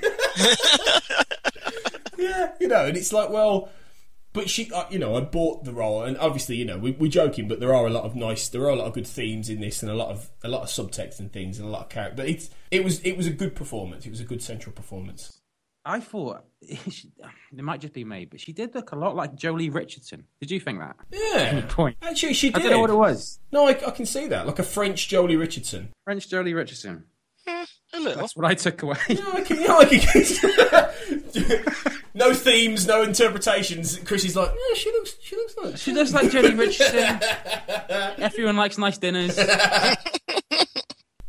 [2.16, 3.68] yeah, you know, and it's like, well,
[4.32, 7.10] but she, uh, you know, I bought the role, and obviously, you know, we, we're
[7.10, 9.50] joking, but there are a lot of nice, there are a lot of good themes
[9.50, 11.82] in this, and a lot of a lot of subtext and things, and a lot
[11.82, 12.16] of character.
[12.16, 14.06] But it's it was it was a good performance.
[14.06, 15.41] It was a good central performance.
[15.84, 16.44] I thought
[16.90, 17.12] she,
[17.56, 20.24] it might just be me, but she did look a lot like Joely Richardson.
[20.40, 20.96] Did you think that?
[21.10, 21.96] Yeah, point?
[22.02, 22.56] actually, she did.
[22.56, 23.40] I don't know what it was.
[23.50, 25.90] No, I, I can see that, like a French Joely Richardson.
[26.04, 27.04] French Joely Richardson.
[27.48, 28.20] Mm, a little.
[28.20, 28.96] That's what I took away.
[29.10, 29.84] No, I can, yeah, I
[31.56, 31.64] can.
[32.14, 33.98] no themes, no interpretations.
[33.98, 35.76] Chris is like, yeah, she looks, she looks like.
[35.78, 37.20] She looks like Joely Richardson.
[38.22, 39.36] Everyone likes nice dinners.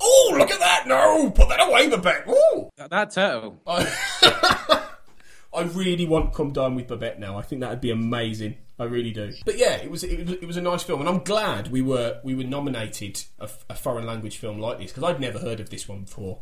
[0.04, 0.88] Oh, look at that!
[0.88, 2.28] No, put that away, Babette.
[2.28, 2.70] Ooh.
[2.76, 3.60] That turtle.
[3.66, 3.90] I,
[5.54, 7.38] I really want to Come Dine with Babette now.
[7.38, 8.58] I think that'd be amazing.
[8.80, 9.32] I really do.
[9.46, 11.82] But yeah, it was it was, it was a nice film, and I'm glad we
[11.82, 15.60] were we were nominated a, a foreign language film like this because I'd never heard
[15.60, 16.42] of this one before.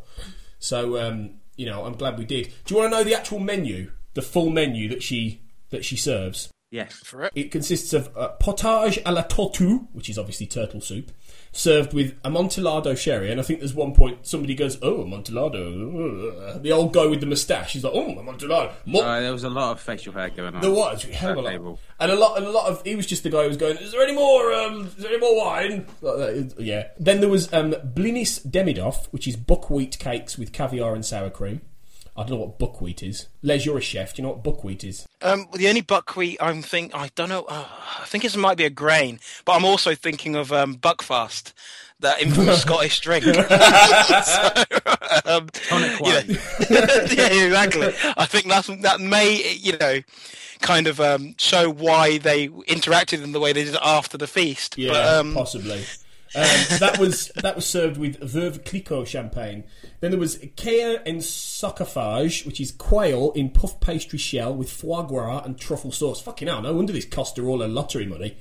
[0.58, 2.52] So um, you know, I'm glad we did.
[2.64, 5.96] Do you want to know the actual menu, the full menu that she that she
[5.96, 6.48] serves?
[6.70, 6.94] Yes.
[7.04, 7.32] For it.
[7.34, 11.12] It consists of uh, potage à la tortue, which is obviously turtle soup,
[11.54, 13.30] served with amontillado sherry.
[13.30, 17.26] And I think there's one point somebody goes, "Oh, amontillado." The old guy with the
[17.26, 20.54] moustache he's like, "Oh, amontillado." Mo- Uh, there was a lot of facial hair going
[20.54, 20.60] on.
[20.62, 22.82] there was hell of a lot, and a lot, and a lot of.
[22.84, 23.76] He was just the guy who was going.
[23.78, 24.52] Is there any more?
[24.52, 25.86] Um, is there any more wine?
[26.00, 26.88] Like yeah.
[26.98, 31.60] Then there was um, blinis Demidoff, which is buckwheat cakes with caviar and sour cream.
[32.14, 33.28] I don't know what buckwheat is.
[33.42, 34.14] Les, you're a chef.
[34.14, 35.06] Do you know what buckwheat is?
[35.22, 37.44] Um, the only buckwheat I'm think I don't know.
[37.48, 37.64] Uh,
[38.00, 41.54] I think it might be a grain, but I'm also thinking of um, buckfast,
[42.00, 43.24] that infamous Scottish drink.
[44.22, 44.52] So,
[45.26, 46.38] um, Tonic you know- wine.
[47.16, 47.88] yeah, exactly.
[48.16, 50.00] I think that's that may you know
[50.60, 54.76] kind of um, show why they interacted in the way they did after the feast.
[54.78, 55.80] Yeah, but, um, possibly.
[56.34, 56.44] Um,
[56.78, 59.64] that was that was served with Veuve Clicquot champagne.
[60.02, 65.04] Then there was cailles en sarcophage, which is quail in puff pastry shell with foie
[65.04, 66.20] gras and truffle sauce.
[66.20, 68.36] Fucking hell, no wonder this cost her all her lottery money.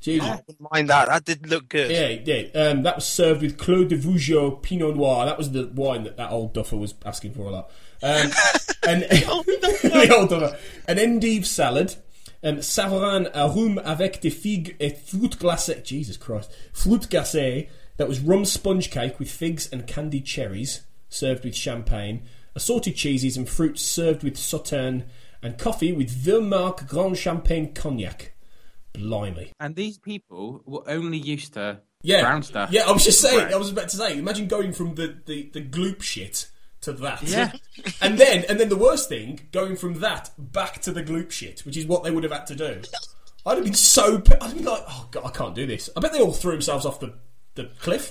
[0.00, 0.28] Jesus.
[0.28, 1.06] I wouldn't mind that.
[1.06, 1.92] That did look good.
[1.92, 2.68] Yeah, yeah.
[2.68, 5.24] Um, that was served with Clos de Vougeot Pinot Noir.
[5.26, 7.70] That was the wine that that old duffer was asking for a lot.
[8.02, 8.32] Um,
[8.88, 10.58] and the old duffer.
[10.88, 11.94] An endive salad.
[12.42, 15.84] Um, Savarin à rhum avec des figues et fruit glacé.
[15.84, 16.50] Jesus Christ.
[16.72, 17.68] Fruit glacé.
[17.98, 20.80] That was rum sponge cake with figs and candied cherries,
[21.14, 22.22] served with champagne.
[22.54, 25.04] Assorted cheeses and fruits served with sauterne.
[25.42, 28.32] And coffee with Vieux Marc Grand Champagne Cognac.
[28.94, 29.52] Blimey.
[29.60, 32.70] And these people were only used to Yeah, brown stuff.
[32.70, 33.52] Yeah, I was just saying.
[33.52, 34.18] I was about to say.
[34.18, 36.48] Imagine going from the, the, the gloop shit
[36.82, 37.22] to that.
[37.22, 37.52] Yeah.
[38.00, 41.60] and then and then the worst thing, going from that back to the gloop shit,
[41.60, 42.80] which is what they would have had to do.
[43.44, 44.22] I'd have been so.
[44.40, 45.90] I'd have been like, oh god, I can't do this.
[45.96, 47.14] I bet they all threw themselves off the
[47.54, 48.10] the cliff.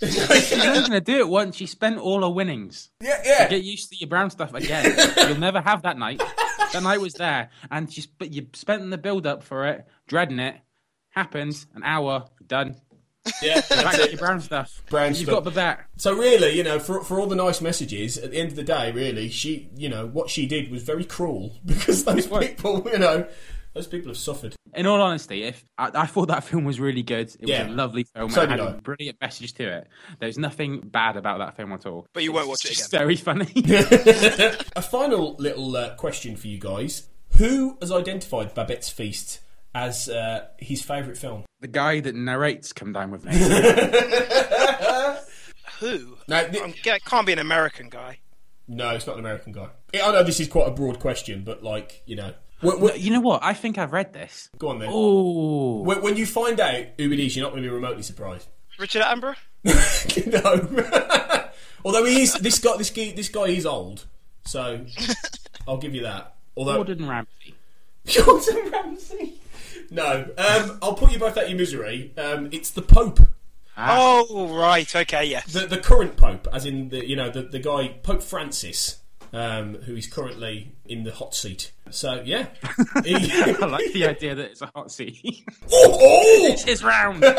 [0.00, 1.56] She's only going to do it once.
[1.56, 2.90] She spent all her winnings.
[3.00, 3.48] yeah, yeah.
[3.48, 4.94] Get used to your brown stuff again.
[5.16, 6.22] You'll never have that night.
[6.72, 10.38] That night was there, and she's but you spent the build up for it, dreading
[10.38, 10.56] it.
[11.10, 12.76] Happens an hour done.
[13.42, 13.60] yeah.
[13.70, 14.82] Back to your brown stuff.
[14.90, 15.34] Brown You've stuff.
[15.36, 15.80] got Babette.
[15.96, 18.62] So really, you know, for for all the nice messages, at the end of the
[18.62, 22.98] day, really, she, you know, what she did was very cruel because those people, you
[22.98, 23.26] know,
[23.76, 24.56] those people have suffered.
[24.74, 27.64] In all honesty, if I, I thought that film was really good, it Yeah.
[27.64, 28.30] was a lovely film.
[28.30, 28.70] So it had I.
[28.70, 29.88] a brilliant message to it.
[30.18, 32.06] There's nothing bad about that film at all.
[32.12, 33.00] But you won't It's watch it just again.
[33.00, 33.52] Very funny.
[34.76, 37.08] A final little uh, question for you guys:
[37.38, 39.40] Who has identified Babette's Feast
[39.74, 41.44] as uh, his favourite film?
[41.60, 43.32] the guy that narrates "Come Down with Me."
[45.80, 46.16] Who?
[46.28, 48.18] No, th- yeah, it can't be an American guy.
[48.68, 49.68] no, it's not an American guy.
[49.94, 53.10] I know this is quite a broad question, but like you know, when, when- you
[53.10, 53.42] know what?
[53.44, 54.48] I think I've read this.
[54.58, 54.88] go on then.
[54.92, 58.02] Oh, When, when you find out who it is, you're not going to be remotely
[58.02, 58.48] surprised.
[58.78, 59.36] Richard Attenborough.
[59.64, 61.48] no.
[61.84, 64.06] Although he is this guy, this guy, this guy is old,
[64.44, 64.84] so
[65.68, 66.34] I'll give you that.
[66.56, 67.54] Although Gordon Ramsay.
[68.16, 69.34] Gordon Ramsay.
[69.90, 72.12] No, um, I'll put you both out your misery.
[72.18, 73.20] Um, it's the Pope,
[73.78, 75.52] Oh right, okay, yes.
[75.52, 78.98] the the current Pope, as in the you know the the guy Pope Francis.
[79.32, 81.72] Um, who is currently in the hot seat.
[81.90, 82.46] So yeah,
[83.04, 85.20] He- I like the idea that it's a hot seat.
[85.72, 86.46] oh, oh!
[86.52, 87.24] it's his round.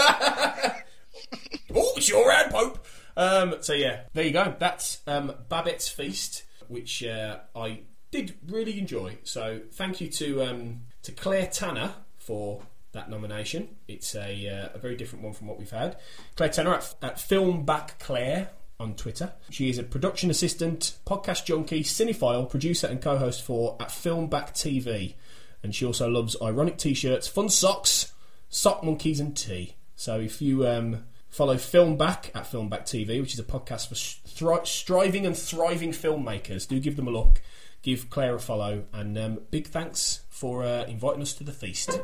[1.76, 2.86] Oh, it's your round, Pope.
[3.16, 4.56] Um, so yeah, there you go.
[4.58, 7.82] That's um, Babette's Feast, which uh, I
[8.12, 9.18] did really enjoy.
[9.24, 12.62] So thank you to um, to Claire Tanner for
[12.94, 13.76] that nomination.
[13.88, 15.98] It's a uh, a very different one from what we've had.
[16.36, 18.50] Claire Tanner at, at Film Back Claire
[18.80, 19.34] on Twitter.
[19.50, 24.54] She is a production assistant, podcast junkie, cinephile, producer, and co-host for at Film Back
[24.54, 25.16] TV.
[25.64, 28.14] And she also loves ironic t-shirts, fun socks,
[28.50, 29.76] sock monkeys, and tea.
[29.96, 33.88] So if you um, follow Film Back at Film Back TV, which is a podcast
[33.90, 37.42] for stri- striving and thriving filmmakers, do give them a look.
[37.82, 42.00] Give Claire a follow, and um, big thanks for uh, inviting us to the feast.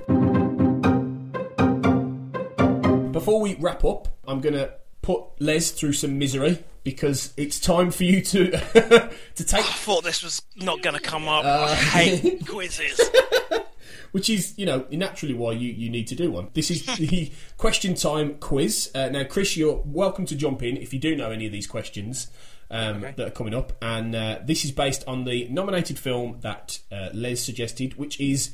[3.12, 7.92] Before we wrap up, I'm going to put Les through some misery because it's time
[7.92, 8.50] for you to
[9.36, 11.46] to take I thought this was not going to come up.
[11.46, 13.00] Uh, I hate quizzes.
[14.12, 16.50] which is, you know, naturally why you, you need to do one.
[16.54, 18.92] This is the question time quiz.
[18.94, 21.66] Uh, now, Chris, you're welcome to jump in if you do know any of these
[21.66, 22.28] questions
[22.70, 23.74] um, that are coming up.
[23.82, 28.52] And uh, this is based on the nominated film that uh, Les suggested, which is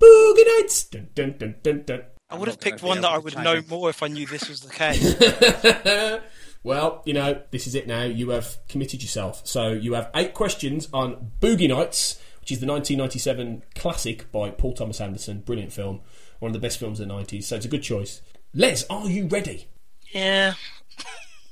[0.00, 0.84] Boogie Nights.
[0.84, 2.02] Dun, dun, dun, dun, dun.
[2.28, 3.68] I would have picked one that I would chime know in.
[3.68, 4.70] more if I knew this was the
[6.20, 6.20] case.
[6.62, 8.02] Well, you know, this is it now.
[8.02, 9.46] You have committed yourself.
[9.46, 14.72] So you have eight questions on Boogie Nights, which is the 1997 classic by Paul
[14.72, 15.40] Thomas Anderson.
[15.42, 16.00] Brilliant film.
[16.40, 17.44] One of the best films of the 90s.
[17.44, 18.20] So it's a good choice.
[18.52, 19.68] Les, are you ready?
[20.12, 20.54] yeah.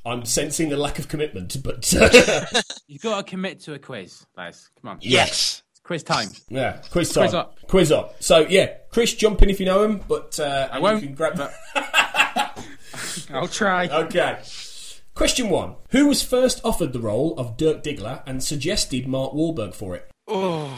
[0.07, 1.91] I'm sensing a lack of commitment, but
[2.87, 4.69] You've got to commit to a quiz, Les.
[4.83, 4.99] Come on.
[5.01, 5.63] Yes.
[5.85, 6.31] It's quiz time.
[6.49, 7.25] yeah, quiz time.
[7.25, 7.59] Quiz up.
[7.69, 8.23] Quiz up.
[8.23, 11.03] So yeah, Chris, jump in if you know him, but uh, and you won't.
[11.03, 12.59] can grab that.
[13.31, 13.89] I'll try.
[13.89, 14.39] Okay.
[15.15, 19.75] Question one: Who was first offered the role of Dirk Diggler and suggested Mark Wahlberg
[19.75, 20.11] for it?
[20.27, 20.75] Oh.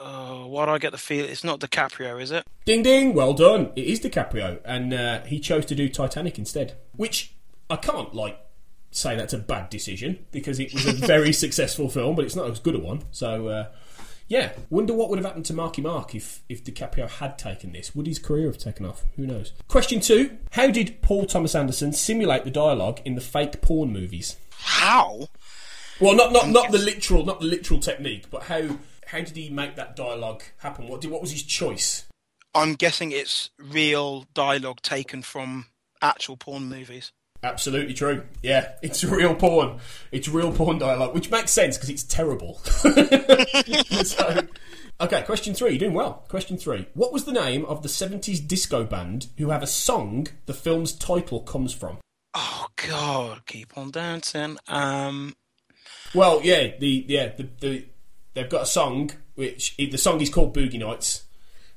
[0.00, 2.46] Uh, why do I get the feel it's not DiCaprio, is it?
[2.64, 3.72] Ding ding, well done.
[3.76, 6.78] It is DiCaprio, and uh, he chose to do Titanic instead.
[6.96, 7.34] Which
[7.68, 8.40] I can't like
[8.90, 12.50] say that's a bad decision because it was a very successful film, but it's not
[12.50, 13.02] as good a one.
[13.10, 13.66] So uh,
[14.28, 17.94] yeah, wonder what would have happened to Marky Mark if if DiCaprio had taken this.
[17.94, 19.04] Would his career have taken off?
[19.16, 19.52] Who knows?
[19.68, 24.36] Question two: How did Paul Thomas Anderson simulate the dialogue in the fake porn movies?
[24.58, 25.28] How?
[25.98, 29.48] Well, not not not the literal not the literal technique, but how how did he
[29.48, 30.88] make that dialogue happen?
[30.88, 32.04] What did what was his choice?
[32.54, 35.66] I'm guessing it's real dialogue taken from
[36.02, 37.12] actual porn movies.
[37.42, 38.24] Absolutely true.
[38.42, 39.78] Yeah, it's real porn.
[40.12, 42.58] It's real porn dialogue, which makes sense because it's terrible.
[44.04, 44.46] so,
[45.00, 45.70] okay, question three.
[45.70, 46.24] You're doing well.
[46.28, 46.88] Question three.
[46.94, 50.92] What was the name of the 70s disco band who have a song the film's
[50.92, 51.98] title comes from?
[52.34, 54.58] Oh God, keep on dancing.
[54.68, 55.34] Um,
[56.14, 57.84] Well, yeah, the yeah the, the
[58.34, 61.24] they've got a song which the song is called Boogie Nights.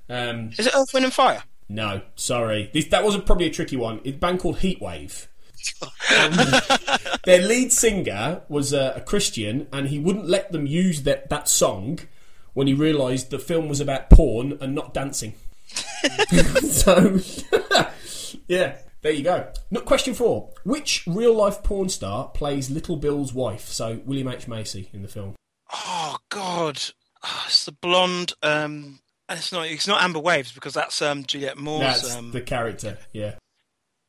[0.09, 1.43] Um, is it Earth, Wind and Fire?
[1.69, 4.01] no, sorry, this, that was a, probably a tricky one.
[4.03, 5.27] It's a band called Heatwave.
[6.17, 6.33] Um,
[7.25, 11.47] their lead singer was a, a Christian, and he wouldn't let them use that that
[11.47, 11.99] song
[12.53, 15.33] when he realised the film was about porn and not dancing.
[16.63, 17.19] so,
[18.47, 19.47] yeah, there you go.
[19.69, 23.67] No, question four: Which real life porn star plays Little Bill's wife?
[23.67, 25.35] So William H Macy in the film.
[25.73, 26.81] Oh God,
[27.23, 28.33] oh, it's the blonde.
[28.43, 28.99] Um,
[29.29, 29.67] and it's not.
[29.67, 32.01] It's not Amber Waves because that's um, Julianne Moore's.
[32.01, 32.97] That's Um, the character.
[33.13, 33.35] Yeah.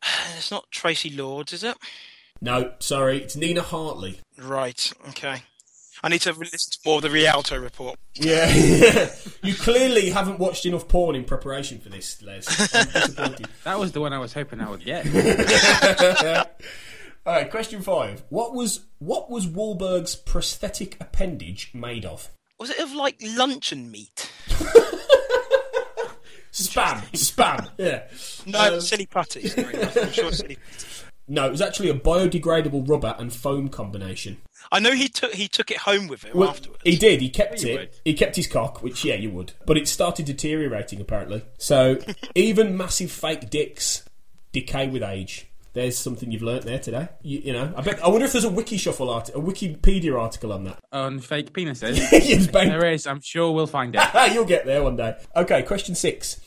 [0.36, 1.76] It's not Traci Lords, is it?
[2.40, 4.20] No, sorry, it's Nina Hartley.
[4.36, 4.92] Right.
[5.10, 5.42] Okay.
[6.02, 7.96] I need to listen to more of the Rialto report.
[8.14, 9.08] Yeah,
[9.44, 12.74] you clearly haven't watched enough porn in preparation for this, Les.
[12.74, 13.46] I'm disappointed.
[13.62, 15.06] That was the one I was hoping I would get.
[17.24, 18.24] All right, question five.
[18.30, 22.30] What was what was Wahlberg's prosthetic appendage made of?
[22.58, 24.28] Was it of like luncheon meat?
[26.52, 27.68] Spam, spam.
[27.78, 28.02] Yeah.
[28.46, 29.48] No, Um, silly putty.
[29.48, 30.58] Sure silly putty.
[31.28, 34.38] No, it was actually a biodegradable rubber and foam combination.
[34.70, 36.82] I know he took he took it home with him Well, afterwards.
[36.84, 37.20] he did.
[37.20, 37.78] He kept You it.
[37.78, 37.90] would.
[38.04, 39.52] He kept his cock, which yeah, you would.
[39.66, 41.42] But it started deteriorating apparently.
[41.58, 41.98] So
[42.34, 44.04] even massive fake dicks
[44.52, 45.46] decay with age.
[45.74, 47.08] There's something you've learnt there today.
[47.22, 48.04] You, you know, I bet.
[48.04, 50.78] I wonder if there's a wiki shuffle art, a Wikipedia article on that.
[50.92, 51.98] On fake penises.
[52.22, 53.06] Yes, there is.
[53.06, 54.02] I'm sure we'll find it.
[54.32, 55.16] You'll get there one day.
[55.34, 56.40] Okay, question six.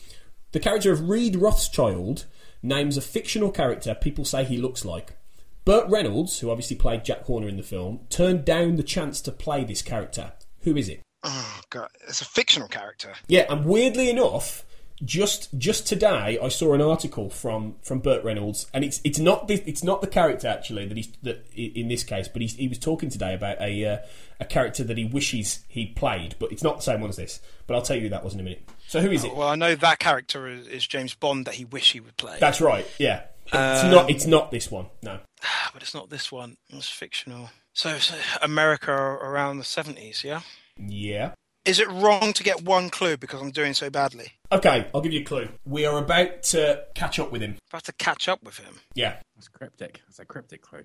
[0.52, 2.26] The character of Reed Rothschild
[2.62, 5.16] names a fictional character people say he looks like.
[5.64, 9.32] Burt Reynolds, who obviously played Jack Horner in the film, turned down the chance to
[9.32, 10.32] play this character.
[10.60, 11.02] Who is it?
[11.24, 13.12] Oh god, it's a fictional character.
[13.26, 14.64] Yeah, and weirdly enough,
[15.04, 19.48] just just today, I saw an article from from Burt Reynolds, and it's it's not
[19.48, 22.68] the, it's not the character actually that he's that in this case, but he's, he
[22.68, 23.98] was talking today about a uh,
[24.40, 27.40] a character that he wishes he'd played, but it's not the same one as this.
[27.66, 28.68] But I'll tell you who that was in a minute.
[28.88, 29.34] So who is it?
[29.34, 32.38] Well, I know that character is, is James Bond that he wish he would play.
[32.40, 32.86] That's right.
[32.98, 34.86] Yeah, it's Um, not it's not this one.
[35.02, 35.20] No.
[35.72, 36.56] but it's not this one.
[36.70, 37.50] It's fictional.
[37.74, 40.40] So, it's uh, America around the seventies, yeah.
[40.78, 41.32] Yeah.
[41.66, 44.32] Is it wrong to get one clue because I'm doing so badly?
[44.52, 45.48] Okay, I'll give you a clue.
[45.64, 47.56] We are about to catch up with him.
[47.70, 48.76] About to catch up with him.
[48.94, 49.16] Yeah.
[49.34, 50.00] That's cryptic.
[50.06, 50.84] That's a cryptic clue.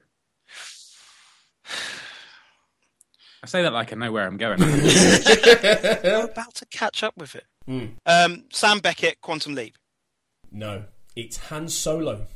[3.44, 4.60] I say that like I know where I'm going.
[4.60, 7.46] We're about to catch up with it.
[7.66, 7.86] Hmm.
[8.06, 9.76] Um, Sam Beckett, Quantum Leap.
[10.52, 10.86] No,
[11.16, 12.28] it's Han Solo.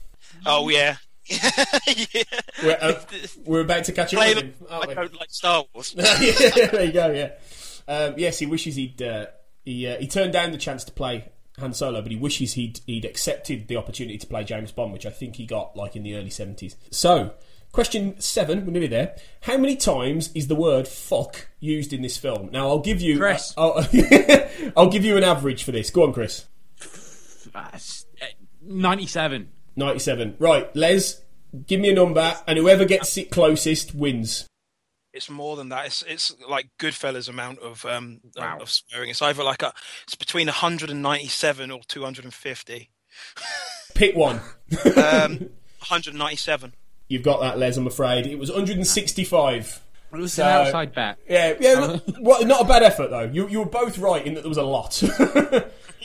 [0.46, 0.98] Oh yeah.
[1.26, 1.50] yeah.
[2.64, 3.02] We're, uh,
[3.46, 4.96] we're about to catch up Play with them him, aren't we?
[4.96, 5.94] like, like Star Wars.
[5.98, 7.12] yeah, there you go.
[7.12, 7.32] Yeah.
[7.88, 9.26] Um, yes, he wishes he'd uh,
[9.66, 12.80] he uh, he turned down the chance to play Han Solo, but he wishes he'd
[12.86, 16.04] he'd accepted the opportunity to play James Bond, which I think he got like in
[16.04, 16.76] the early seventies.
[16.92, 17.34] So,
[17.72, 19.16] question seven, we're nearly there.
[19.42, 22.50] How many times is the word "fuck" used in this film?
[22.52, 23.54] Now, I'll give you Chris.
[23.58, 23.86] I'll,
[24.78, 25.90] I'll give you an average for this.
[25.90, 26.46] Go on, Chris.
[27.54, 27.78] Uh,
[28.62, 29.50] 97.
[29.78, 30.36] Ninety-seven.
[30.40, 31.22] Right, Les,
[31.68, 34.48] give me a number, and whoever gets it closest wins.
[35.16, 35.86] It's more than that.
[35.88, 38.58] It's it's like Goodfellas amount of um Wow.
[38.62, 39.10] of swearing.
[39.10, 42.90] It's either like a it's between 197 or 250.
[43.96, 44.42] Pick one.
[44.98, 45.40] Um,
[45.88, 46.74] 197.
[47.08, 47.78] You've got that, Les.
[47.78, 49.82] I'm afraid it was 165.
[50.12, 51.18] It was So- an outside bet.
[51.30, 52.00] Yeah, yeah.
[52.20, 53.22] well, not a bad effort though.
[53.32, 54.92] You you were both right in that there was a lot.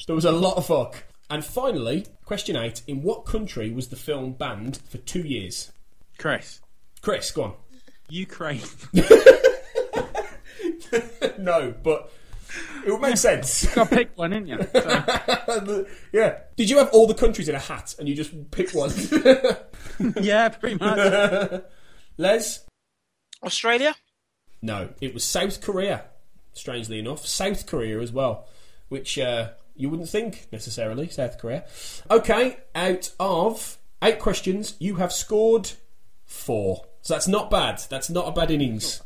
[0.07, 1.05] there was a lot of fuck.
[1.29, 5.73] And finally, question eight: In what country was the film banned for two years?
[6.19, 6.61] Chris.
[7.03, 7.53] Chris, go on.
[8.11, 8.63] Ukraine.
[11.39, 12.13] no, but
[12.85, 13.73] it would make sense.
[13.75, 14.59] Got to pick one, didn't you?
[16.13, 16.39] yeah.
[16.57, 18.91] Did you have all the countries in a hat and you just pick one?
[20.21, 21.63] yeah, pretty much.
[22.17, 22.67] Les?
[23.43, 23.95] Australia?
[24.63, 26.05] No, it was South Korea.
[26.53, 28.49] Strangely enough, South Korea as well,
[28.89, 31.09] which uh, you wouldn't think necessarily.
[31.09, 31.65] South Korea.
[32.11, 35.71] Okay, out of eight questions, you have scored
[36.27, 36.85] four.
[37.11, 37.83] So that's not bad.
[37.91, 39.01] That's not a bad innings.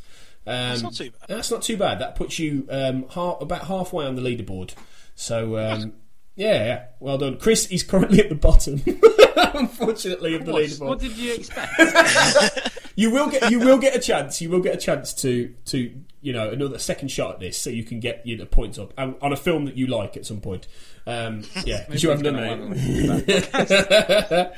[0.46, 1.26] Um, That's not too bad.
[1.26, 2.00] That's not too bad.
[2.00, 4.74] That puts you um, half, about halfway on the leaderboard.
[5.14, 5.94] So um,
[6.36, 7.38] yeah, well done.
[7.38, 8.82] Chris is currently at the bottom,
[9.54, 10.86] unfortunately, of the What, leaderboard.
[10.86, 12.72] what did you expect?
[12.96, 14.40] You will get you will get a chance.
[14.40, 15.90] You will get a chance to to
[16.20, 18.92] you know another second shot at this, so you can get you know points up
[18.96, 20.68] and on a film that you like at some point.
[21.04, 24.54] Um, yeah, because you haven't done that.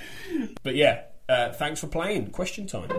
[0.63, 2.31] but yeah, uh, thanks for playing.
[2.31, 2.91] Question time.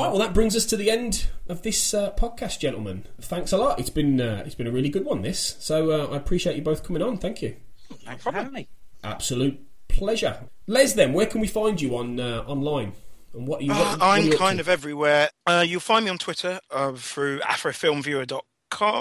[0.00, 3.06] Right, well, that brings us to the end of this uh, podcast, gentlemen.
[3.20, 3.78] Thanks a lot.
[3.78, 5.22] It's been uh, it's been a really good one.
[5.22, 7.18] This, so uh, I appreciate you both coming on.
[7.18, 7.56] Thank you.
[8.04, 8.68] Thanks for having me.
[9.04, 10.38] Absolute pleasure.
[10.66, 12.92] Les, then, where can we find you on uh, online?
[13.34, 13.70] And what are you?
[13.72, 14.60] What, Uh, what are I'm you up kind to?
[14.62, 15.30] of everywhere.
[15.46, 18.42] Uh, you'll find me on Twitter uh, through afrofilmviewer.com.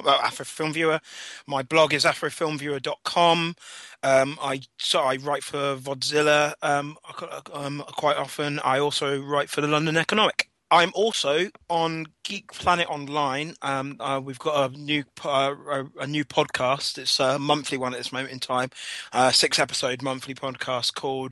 [0.07, 0.99] Uh, afrofilmviewer.
[1.47, 3.55] My blog is afrofilmviewer.com.
[4.01, 6.97] Um, I so I write for Vodzilla um,
[7.53, 8.59] um, quite often.
[8.59, 10.48] I also write for the London Economic.
[10.71, 13.55] I'm also on Geek Planet Online.
[13.63, 16.97] Um, uh, we've got a new uh, a, a new podcast.
[16.99, 18.69] It's a monthly one at this moment in time,
[19.11, 21.31] uh, six episode monthly podcast called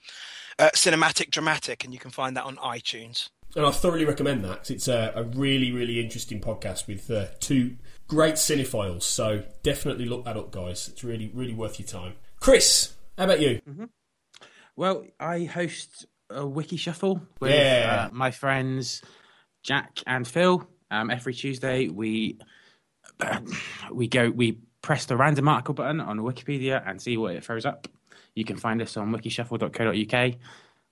[0.58, 3.30] uh, Cinematic Dramatic, and you can find that on iTunes.
[3.56, 7.28] and I thoroughly recommend that 'cause it's a, a really, really interesting podcast with uh,
[7.40, 7.78] two
[8.08, 9.04] great cinephiles.
[9.04, 10.88] So definitely look that up, guys.
[10.88, 12.14] It's really, really worth your time.
[12.40, 13.62] Chris, how about you?
[14.76, 18.08] Well, I host a wiki shuffle with Yeah.
[18.10, 19.02] uh, my friends
[19.64, 20.68] Jack and Phil.
[20.90, 22.38] Um, every Tuesday, we
[23.92, 27.66] we go we press the random article button on Wikipedia and see what it throws
[27.66, 27.88] up.
[28.36, 30.36] You can find us on wikishuffle.co.uk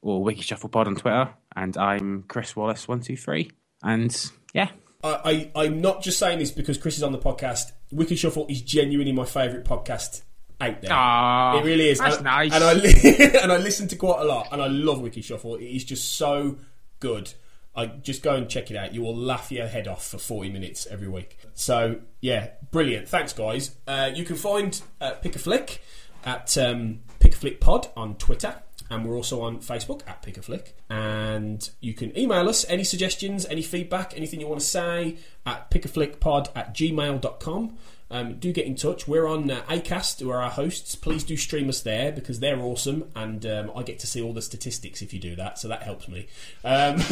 [0.01, 1.29] or wikishufflepod on Twitter.
[1.55, 3.51] And I'm Chris Wallace one two three.
[3.83, 4.69] And yeah,
[5.03, 7.71] I, I, I'm not just saying this because Chris is on the podcast.
[7.93, 10.23] Wikishuffle is genuinely my favourite podcast
[10.59, 10.91] out there.
[10.91, 11.99] Aw, it really is.
[11.99, 12.53] that's and, nice.
[12.53, 12.73] And I
[13.43, 15.55] and I listen to quite a lot, and I love Wiki Shuffle.
[15.55, 16.57] It is just so
[16.99, 17.33] good.
[17.75, 18.93] I just go and check it out.
[18.93, 21.37] You will laugh your head off for 40 minutes every week.
[21.53, 23.09] So yeah, brilliant.
[23.09, 23.75] Thanks, guys.
[23.87, 25.81] Uh, you can find uh, Pick a Flick
[26.23, 28.55] at um, Pick a Flick Pod on Twitter.
[28.89, 30.75] And we're also on Facebook at Pick a Flick.
[30.89, 35.71] And you can email us any suggestions, any feedback, anything you want to say at
[35.71, 37.77] pickaflickpod at gmail.com.
[38.11, 39.07] Um, do get in touch.
[39.07, 40.95] We're on uh, Acast, who are our hosts.
[40.95, 44.33] Please do stream us there because they're awesome, and um, I get to see all
[44.33, 46.27] the statistics if you do that, so that helps me.
[46.63, 47.01] Um, love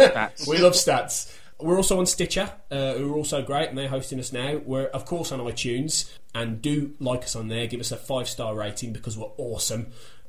[0.00, 0.48] stats.
[0.48, 1.32] we love stats.
[1.60, 4.60] We're also on Stitcher, uh, who are also great, and they're hosting us now.
[4.64, 7.66] We're, of course, on iTunes, and do like us on there.
[7.66, 9.88] Give us a five star rating because we're awesome.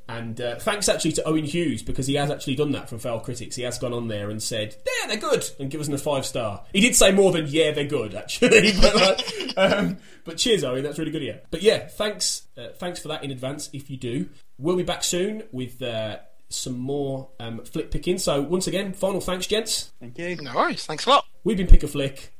[0.09, 3.21] And uh, thanks actually to Owen Hughes because he has actually done that from Failed
[3.21, 3.55] Critics.
[3.55, 6.25] He has gone on there and said, "Yeah, they're good," and give us a five
[6.25, 6.63] star.
[6.73, 8.71] He did say more than "Yeah, they're good," actually.
[8.81, 10.81] but, like, um, but cheers, Owen.
[10.81, 11.35] That's really good of you.
[11.51, 13.69] But yeah, thanks, uh, thanks for that in advance.
[13.71, 15.81] If you do, we'll be back soon with.
[15.81, 16.17] Uh,
[16.51, 18.17] some more um, flick picking.
[18.17, 19.91] So once again, final thanks, gents.
[19.99, 20.35] Thank you.
[20.37, 20.83] No worries.
[20.83, 21.25] Thanks a lot.
[21.43, 22.33] We've been pick a flick.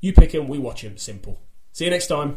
[0.00, 0.96] You pick 'em, we watch 'em.
[0.98, 1.40] Simple.
[1.72, 2.36] See you next time.